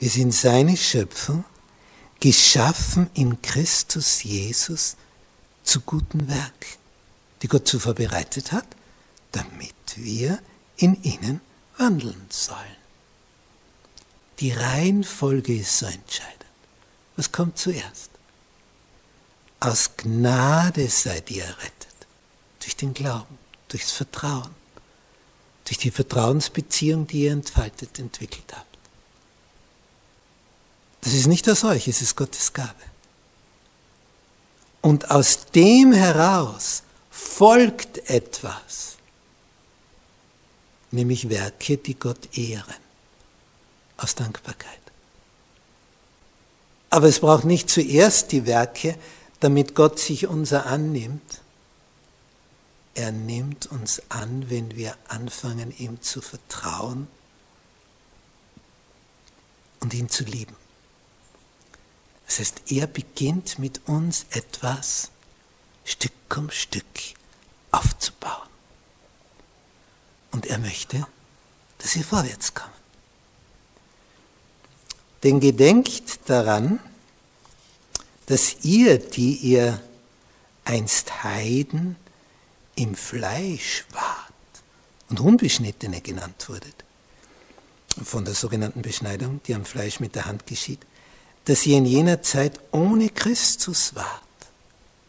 Wir 0.00 0.10
sind 0.10 0.34
seine 0.34 0.76
Schöpfer, 0.76 1.44
geschaffen 2.18 3.08
in 3.14 3.40
Christus 3.40 4.24
Jesus 4.24 4.96
zu 5.62 5.80
guten 5.82 6.26
Werken, 6.26 6.77
die 7.42 7.48
Gott 7.48 7.66
zuvor 7.68 7.94
bereitet 7.94 8.52
hat, 8.52 8.66
damit 9.32 9.74
wir 9.96 10.40
in 10.76 11.02
ihnen 11.02 11.40
wandeln 11.76 12.26
sollen. 12.30 12.78
Die 14.40 14.52
Reihenfolge 14.52 15.56
ist 15.56 15.78
so 15.78 15.86
entscheidend. 15.86 16.44
Was 17.16 17.32
kommt 17.32 17.58
zuerst? 17.58 18.10
Aus 19.60 19.90
Gnade 19.96 20.88
seid 20.88 21.30
ihr 21.30 21.44
errettet, 21.44 22.06
durch 22.60 22.76
den 22.76 22.94
Glauben, 22.94 23.38
durchs 23.66 23.90
Vertrauen, 23.90 24.54
durch 25.64 25.78
die 25.78 25.90
Vertrauensbeziehung, 25.90 27.08
die 27.08 27.24
ihr 27.24 27.32
entfaltet, 27.32 27.98
entwickelt 27.98 28.52
habt. 28.52 28.78
Das 31.00 31.12
ist 31.12 31.26
nicht 31.26 31.48
aus 31.48 31.64
euch, 31.64 31.88
es 31.88 32.02
ist 32.02 32.14
Gottes 32.14 32.52
Gabe. 32.52 32.74
Und 34.80 35.10
aus 35.10 35.46
dem 35.46 35.92
heraus 35.92 36.84
folgt 37.18 37.98
etwas, 38.08 38.96
nämlich 40.92 41.28
Werke, 41.28 41.76
die 41.76 41.98
Gott 41.98 42.36
ehren, 42.38 42.82
aus 43.96 44.14
Dankbarkeit. 44.14 44.78
Aber 46.90 47.08
es 47.08 47.18
braucht 47.18 47.44
nicht 47.44 47.68
zuerst 47.68 48.30
die 48.30 48.46
Werke, 48.46 48.96
damit 49.40 49.74
Gott 49.74 49.98
sich 49.98 50.28
unser 50.28 50.66
annimmt. 50.66 51.40
Er 52.94 53.10
nimmt 53.10 53.66
uns 53.66 54.00
an, 54.08 54.48
wenn 54.48 54.76
wir 54.76 54.96
anfangen, 55.08 55.76
ihm 55.76 56.00
zu 56.00 56.20
vertrauen 56.20 57.08
und 59.80 59.92
ihn 59.92 60.08
zu 60.08 60.24
lieben. 60.24 60.56
Das 62.26 62.38
heißt, 62.38 62.62
er 62.70 62.86
beginnt 62.86 63.58
mit 63.58 63.86
uns 63.88 64.26
etwas 64.30 65.10
Stück 65.88 66.12
um 66.36 66.50
Stück 66.50 66.84
aufzubauen. 67.70 68.48
Und 70.30 70.46
er 70.46 70.58
möchte, 70.58 71.06
dass 71.78 71.96
wir 71.96 72.04
vorwärts 72.04 72.52
kommen. 72.52 72.72
Denn 75.22 75.40
gedenkt 75.40 76.20
daran, 76.26 76.78
dass 78.26 78.56
ihr, 78.62 78.98
die 78.98 79.36
ihr 79.36 79.80
einst 80.64 81.24
Heiden 81.24 81.96
im 82.74 82.94
Fleisch 82.94 83.84
wart 83.90 84.32
und 85.08 85.20
Unbeschnittene 85.20 86.02
genannt 86.02 86.48
wurdet, 86.48 86.84
von 88.04 88.26
der 88.26 88.34
sogenannten 88.34 88.82
Beschneidung, 88.82 89.40
die 89.46 89.54
am 89.54 89.64
Fleisch 89.64 89.98
mit 89.98 90.14
der 90.14 90.26
Hand 90.26 90.46
geschieht, 90.46 90.80
dass 91.46 91.64
ihr 91.64 91.78
in 91.78 91.86
jener 91.86 92.20
Zeit 92.22 92.60
ohne 92.70 93.08
Christus 93.08 93.94
wart, 93.94 94.27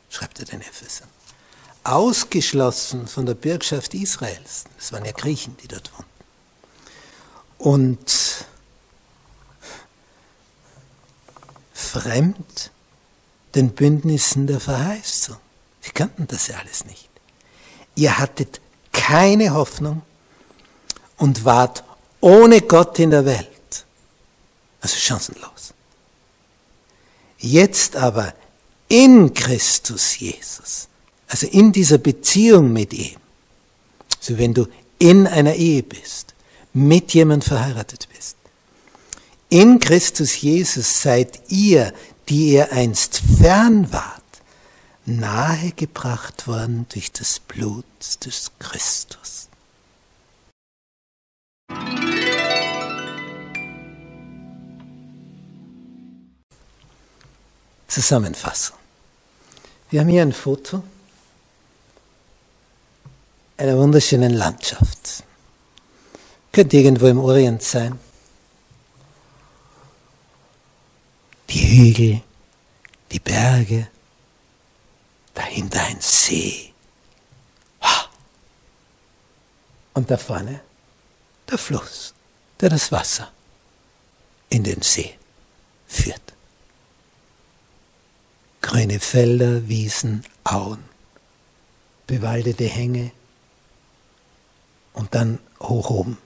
schreibt 0.09 0.39
er 0.39 0.45
den 0.45 0.61
Ephesern, 0.61 1.07
ausgeschlossen 1.83 3.07
von 3.07 3.25
der 3.25 3.35
Bürgschaft 3.35 3.93
Israels, 3.93 4.65
das 4.77 4.91
waren 4.91 5.05
ja 5.05 5.11
Griechen, 5.11 5.55
die 5.57 5.67
dort 5.67 5.91
wohnten, 5.93 6.09
und 7.57 8.45
fremd 11.73 12.71
den 13.55 13.71
Bündnissen 13.71 14.47
der 14.47 14.59
Verheißung. 14.59 15.37
Sie 15.81 15.91
kannten 15.91 16.27
das 16.27 16.47
ja 16.47 16.57
alles 16.57 16.85
nicht. 16.85 17.09
Ihr 17.95 18.17
hattet 18.17 18.61
keine 18.91 19.53
Hoffnung 19.53 20.03
und 21.17 21.45
wart 21.45 21.83
ohne 22.21 22.61
Gott 22.61 22.99
in 22.99 23.09
der 23.09 23.25
Welt. 23.25 23.85
Also 24.81 24.95
chancenlos. 24.97 25.73
Jetzt 27.37 27.95
aber 27.95 28.33
in 28.89 29.33
Christus 29.33 30.19
Jesus, 30.19 30.89
also 31.27 31.47
in 31.47 31.71
dieser 31.71 31.99
Beziehung 31.99 32.73
mit 32.73 32.91
ihm, 32.93 33.17
also 34.17 34.37
wenn 34.37 34.53
du 34.53 34.67
in 34.97 35.27
einer 35.27 35.55
Ehe 35.55 35.83
bist, 35.83 36.33
mit 36.73 37.13
jemand 37.13 37.43
verheiratet 37.43 38.09
bist, 38.13 38.35
in 39.49 39.79
Christus 39.79 40.41
Jesus 40.41 41.01
seid 41.01 41.39
ihr, 41.49 41.93
die 42.27 42.53
ihr 42.53 42.71
einst 42.71 43.21
fern 43.39 43.91
wart, 43.93 44.21
nahegebracht 45.05 46.47
worden 46.47 46.85
durch 46.89 47.11
das 47.11 47.39
Blut 47.39 47.85
des 48.25 48.51
Christus. 48.59 49.49
Zusammenfassung. 57.87 58.78
Wir 59.89 60.01
haben 60.01 60.09
hier 60.09 60.21
ein 60.21 60.33
Foto 60.33 60.83
einer 63.57 63.77
wunderschönen 63.77 64.33
Landschaft. 64.33 65.23
Könnte 66.51 66.77
irgendwo 66.77 67.07
im 67.07 67.19
Orient 67.19 67.61
sein. 67.63 67.99
Die 71.49 71.67
Hügel, 71.67 72.21
die 73.11 73.19
Berge, 73.19 73.87
dahinter 75.33 75.81
ein 75.81 75.99
See. 75.99 76.71
Und 79.95 80.09
da 80.11 80.17
vorne 80.17 80.61
der 81.49 81.57
Fluss, 81.57 82.13
der 82.61 82.69
das 82.69 82.91
Wasser 82.91 83.31
in 84.49 84.63
den 84.63 84.81
See 84.81 85.17
führt. 85.87 86.21
Grüne 88.61 88.99
Felder, 88.99 89.67
Wiesen, 89.67 90.25
Auen, 90.43 90.83
bewaldete 92.07 92.65
Hänge 92.65 93.11
und 94.93 95.15
dann 95.15 95.39
hoch 95.59 95.89
oben 95.89 96.17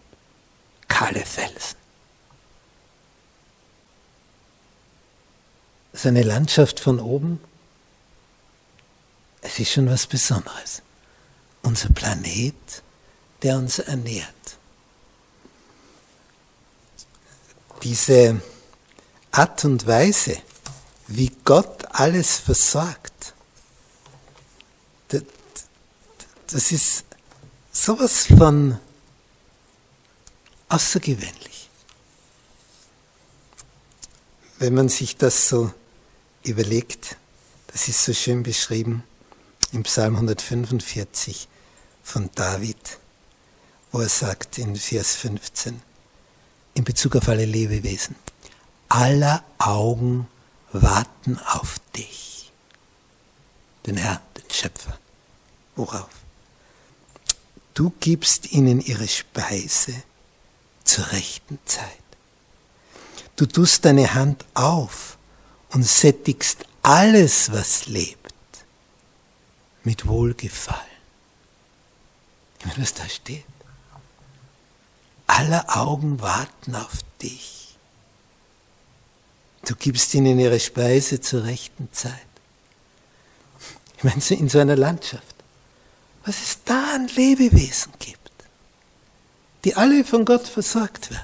kahle 0.93 1.26
Felsen. 1.26 1.78
Seine 5.91 6.24
Landschaft 6.24 6.80
von 6.80 7.00
oben, 7.00 7.39
es 9.41 9.60
ist 9.60 9.72
schon 9.72 9.89
was 9.89 10.08
Besonderes. 10.08 10.82
Unser 11.63 11.89
Planet, 11.89 12.84
der 13.41 13.58
uns 13.58 13.80
ernährt. 13.80 14.58
Diese 17.84 18.41
Art 19.32 19.65
und 19.65 19.86
Weise, 19.88 20.38
wie 21.08 21.32
Gott 21.44 21.86
alles 21.92 22.38
versorgt. 22.38 23.34
Das 26.48 26.72
ist 26.72 27.06
sowas 27.72 28.28
von 28.28 28.80
außergewöhnlich. 30.70 31.70
Wenn 34.60 34.76
man 34.76 34.89
sich 34.89 35.18
das 35.18 35.50
so 35.50 35.74
überlegt, 36.44 37.18
das 37.68 37.88
ist 37.88 38.06
so 38.06 38.13
schön 38.13 38.44
beschrieben 38.44 39.04
im 39.72 39.84
Psalm 39.84 40.16
145 40.16 41.48
von 42.04 42.30
David, 42.36 43.00
wo 43.92 44.02
er 44.02 44.10
sagt 44.10 44.60
in 44.60 44.76
Vers 44.76 45.16
15, 45.16 45.82
in 46.76 46.84
Bezug 46.84 47.16
auf 47.16 47.28
alle 47.30 47.46
Lebewesen, 47.46 48.16
aller 48.89 49.44
Augen 49.58 50.28
warten 50.74 51.38
auf 51.40 51.80
dich. 51.96 52.52
Den 53.86 53.98
Herrn, 53.98 54.20
den 54.38 54.50
Schöpfer. 54.50 54.98
Worauf? 55.76 56.10
Du 57.74 57.92
gibst 58.00 58.52
ihnen 58.52 58.82
ihre 58.82 59.08
Speise 59.08 59.94
zur 60.84 61.12
rechten 61.12 61.60
Zeit. 61.66 61.88
Du 63.36 63.46
tust 63.46 63.86
deine 63.86 64.14
Hand 64.14 64.46
auf 64.54 65.18
und 65.72 65.84
sättigst 65.84 66.66
alles, 66.84 67.52
was 67.52 67.88
lebt, 67.88 68.34
mit 69.84 70.06
Wohlgefallen. 70.06 70.80
Meine, 72.64 72.84
was 72.84 72.94
da 72.94 73.10
steht. 73.10 73.44
Alle 75.26 75.68
Augen 75.70 76.22
warten 76.22 76.76
auf 76.76 77.00
dich. 77.22 77.62
Du 79.65 79.76
gibst 79.76 80.13
ihnen 80.13 80.39
ihre 80.39 80.60
Speise 80.60 81.21
zur 81.21 81.45
rechten 81.45 81.88
Zeit. 81.91 82.13
Ich 83.97 84.04
meine, 84.04 84.21
in 84.30 84.49
so 84.49 84.60
einer 84.60 84.76
Landschaft, 84.76 85.36
was 86.26 86.41
es 86.41 86.58
da 86.65 86.95
an 86.95 87.08
Lebewesen 87.08 87.93
gibt, 87.99 88.19
die 89.63 89.76
alle 89.76 90.04
von 90.04 90.26
Gott 90.26 90.47
versorgt 90.47 91.12
werden. 91.12 91.23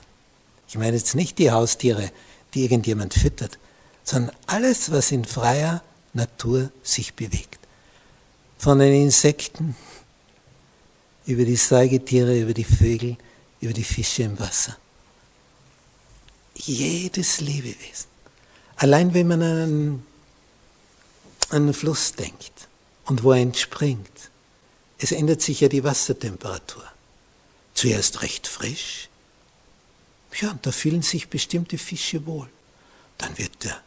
Ich 0.69 0.77
meine 0.77 0.95
jetzt 0.95 1.15
nicht 1.15 1.37
die 1.39 1.51
Haustiere, 1.51 2.11
die 2.53 2.63
irgendjemand 2.63 3.13
füttert, 3.13 3.59
sondern 4.03 4.35
alles, 4.47 4.91
was 4.91 5.11
in 5.11 5.25
freier 5.25 5.83
Natur 6.13 6.71
sich 6.81 7.13
bewegt. 7.15 7.59
Von 8.57 8.79
den 8.79 8.93
Insekten 8.93 9.75
über 11.25 11.43
die 11.43 11.57
Säugetiere, 11.57 12.39
über 12.39 12.53
die 12.53 12.63
Vögel, 12.63 13.17
über 13.59 13.73
die 13.73 13.83
Fische 13.83 14.23
im 14.23 14.39
Wasser. 14.39 14.77
Jedes 16.55 17.41
Lebewesen. 17.41 18.08
Allein 18.79 19.13
wenn 19.13 19.27
man 19.27 19.41
an 19.41 20.03
einen 21.49 21.73
Fluss 21.73 22.13
denkt 22.13 22.69
und 23.05 23.23
wo 23.23 23.33
er 23.33 23.41
entspringt, 23.41 24.31
es 24.97 25.11
ändert 25.11 25.41
sich 25.41 25.59
ja 25.59 25.67
die 25.67 25.83
Wassertemperatur. 25.83 26.85
Zuerst 27.73 28.21
recht 28.21 28.47
frisch, 28.47 29.09
ja, 30.39 30.51
und 30.51 30.65
da 30.65 30.71
fühlen 30.71 31.01
sich 31.01 31.27
bestimmte 31.27 31.77
Fische 31.77 32.25
wohl. 32.25 32.47
Dann 33.17 33.37
wird 33.37 33.65
der, 33.65 33.81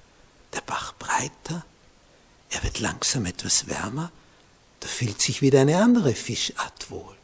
der 0.53 0.61
Bach 0.61 0.93
breiter, 0.99 1.65
er 2.51 2.63
wird 2.63 2.79
langsam 2.81 3.25
etwas 3.25 3.69
wärmer, 3.69 4.13
da 4.81 4.89
fühlt 4.89 5.23
sich 5.23 5.41
wieder 5.41 5.63
eine 5.63 5.79
andere 5.79 6.15
Fischart 6.15 6.91
wohl. 6.91 7.17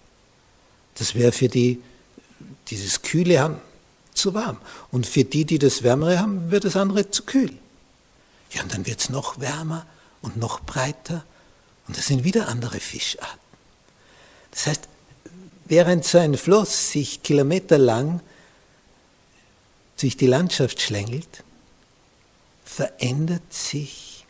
Das 0.95 1.15
wäre 1.15 1.33
für 1.33 1.49
die, 1.49 1.83
dieses 2.69 3.03
Kühle 3.03 3.41
haben, 3.41 3.61
zu 4.19 4.35
warm. 4.35 4.59
Und 4.91 5.07
für 5.07 5.25
die, 5.25 5.45
die 5.45 5.59
das 5.59 5.83
Wärmere 5.83 6.19
haben, 6.19 6.51
wird 6.51 6.65
das 6.65 6.77
andere 6.77 7.11
zu 7.11 7.23
kühl. 7.25 7.57
Ja, 8.51 8.63
und 8.63 8.73
dann 8.73 8.87
wird 8.87 9.01
es 9.01 9.09
noch 9.09 9.41
wärmer 9.41 9.87
und 10.23 10.37
noch 10.37 10.61
breiter 10.61 11.25
und 11.89 11.97
das 11.97 12.07
sind 12.07 12.23
wieder 12.23 12.49
andere 12.49 12.81
Fischarten. 12.81 13.39
Das 14.51 14.67
heißt, 14.67 14.89
während 15.65 16.05
so 16.05 16.19
ein 16.19 16.37
Fluss 16.37 16.93
sich 16.93 17.23
kilometerlang 17.23 18.21
durch 19.99 20.17
die 20.17 20.27
Landschaft 20.27 20.81
schlängelt, 20.81 21.45
verändert 22.65 23.53
sich 23.53 24.27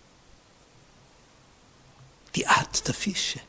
die 2.36 2.46
Art 2.46 2.86
der 2.86 2.94
Fische. 2.94 3.40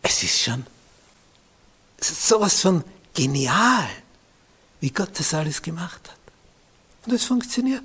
Es 0.00 0.22
ist 0.22 0.40
schon 0.40 0.66
sowas 2.00 2.60
von 2.60 2.82
genial, 3.14 3.88
wie 4.80 4.90
Gott 4.90 5.18
das 5.18 5.34
alles 5.34 5.62
gemacht 5.62 6.10
hat. 6.10 6.18
Und 7.06 7.12
es 7.12 7.24
funktioniert. 7.24 7.84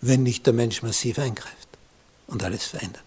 wenn 0.00 0.22
nicht 0.22 0.46
der 0.46 0.52
Mensch 0.52 0.82
massiv 0.82 1.18
eingreift 1.18 1.68
und 2.26 2.42
alles 2.44 2.66
verändert. 2.66 3.02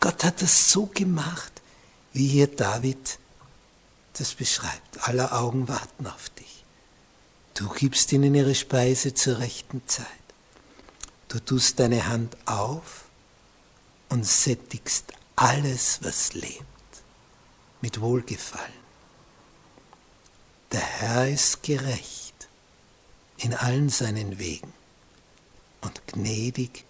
Gott 0.00 0.24
hat 0.24 0.40
das 0.42 0.70
so 0.70 0.86
gemacht, 0.86 1.52
wie 2.12 2.26
hier 2.26 2.46
David 2.48 3.18
das 4.14 4.34
beschreibt. 4.34 5.06
Aller 5.06 5.38
Augen 5.38 5.68
warten 5.68 6.06
auf 6.06 6.30
dich. 6.30 6.64
Du 7.54 7.68
gibst 7.68 8.12
ihnen 8.12 8.34
ihre 8.34 8.54
Speise 8.54 9.14
zur 9.14 9.38
rechten 9.38 9.82
Zeit. 9.86 10.06
Du 11.28 11.38
tust 11.38 11.78
deine 11.78 12.08
Hand 12.08 12.36
auf 12.46 13.04
und 14.08 14.26
sättigst 14.26 15.12
alles, 15.36 16.00
was 16.02 16.32
lebt, 16.32 16.64
mit 17.80 18.00
Wohlgefallen. 18.00 18.80
Der 20.72 20.80
Herr 20.80 21.28
ist 21.28 21.62
gerecht 21.62 22.48
in 23.38 23.54
allen 23.54 23.88
seinen 23.88 24.38
Wegen 24.38 24.72
und 25.80 26.06
gnädig 26.06 26.84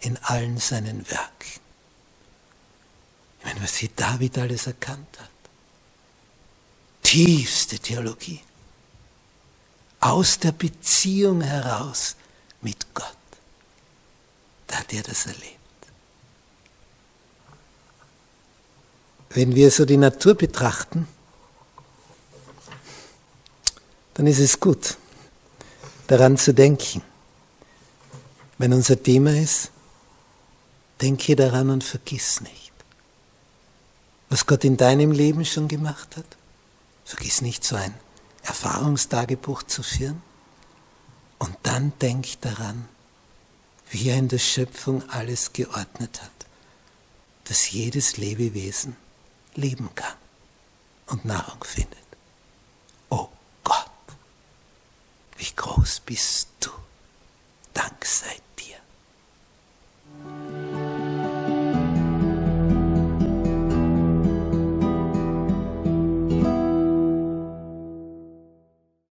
in 0.00 0.16
allen 0.18 0.58
seinen 0.58 1.08
Werken. 1.10 1.60
Ich 3.38 3.44
meine, 3.44 3.62
was 3.62 3.76
hier 3.76 3.90
David 3.94 4.38
alles 4.38 4.66
erkannt 4.66 5.20
hat. 5.20 5.30
Tiefste 7.02 7.78
Theologie. 7.78 8.40
Aus 10.00 10.38
der 10.38 10.52
Beziehung 10.52 11.42
heraus 11.42 12.16
mit 12.60 12.92
Gott. 12.94 13.16
Da 14.66 14.76
hat 14.76 14.92
er 14.92 15.02
das 15.02 15.26
erlebt. 15.26 15.63
Wenn 19.34 19.56
wir 19.56 19.72
so 19.72 19.84
die 19.84 19.96
Natur 19.96 20.36
betrachten, 20.36 21.08
dann 24.14 24.28
ist 24.28 24.38
es 24.38 24.60
gut, 24.60 24.96
daran 26.06 26.36
zu 26.38 26.54
denken. 26.54 27.02
Wenn 28.58 28.72
unser 28.72 29.02
Thema 29.02 29.36
ist, 29.36 29.72
denke 31.00 31.34
daran 31.34 31.70
und 31.70 31.82
vergiss 31.82 32.42
nicht, 32.42 32.72
was 34.28 34.46
Gott 34.46 34.62
in 34.62 34.76
deinem 34.76 35.10
Leben 35.10 35.44
schon 35.44 35.66
gemacht 35.66 36.16
hat. 36.16 36.36
Vergiss 37.04 37.42
nicht 37.42 37.64
so 37.64 37.74
ein 37.74 37.92
Erfahrungstagebuch 38.44 39.64
zu 39.64 39.82
führen. 39.82 40.22
Und 41.40 41.56
dann 41.64 41.92
denk 42.00 42.40
daran, 42.40 42.88
wie 43.90 44.10
er 44.10 44.16
in 44.16 44.28
der 44.28 44.38
Schöpfung 44.38 45.02
alles 45.10 45.52
geordnet 45.52 46.22
hat, 46.22 46.30
dass 47.44 47.72
jedes 47.72 48.16
Lebewesen 48.16 48.96
leben 49.56 49.88
kann 49.94 50.16
und 51.06 51.24
Nahrung 51.24 51.62
findet. 51.64 51.98
Oh 53.10 53.28
Gott, 53.62 53.90
wie 55.36 55.52
groß 55.54 56.00
bist 56.00 56.48
du. 56.60 56.70
Dank 57.72 58.04
sei 58.04 58.36
dir. 58.58 58.78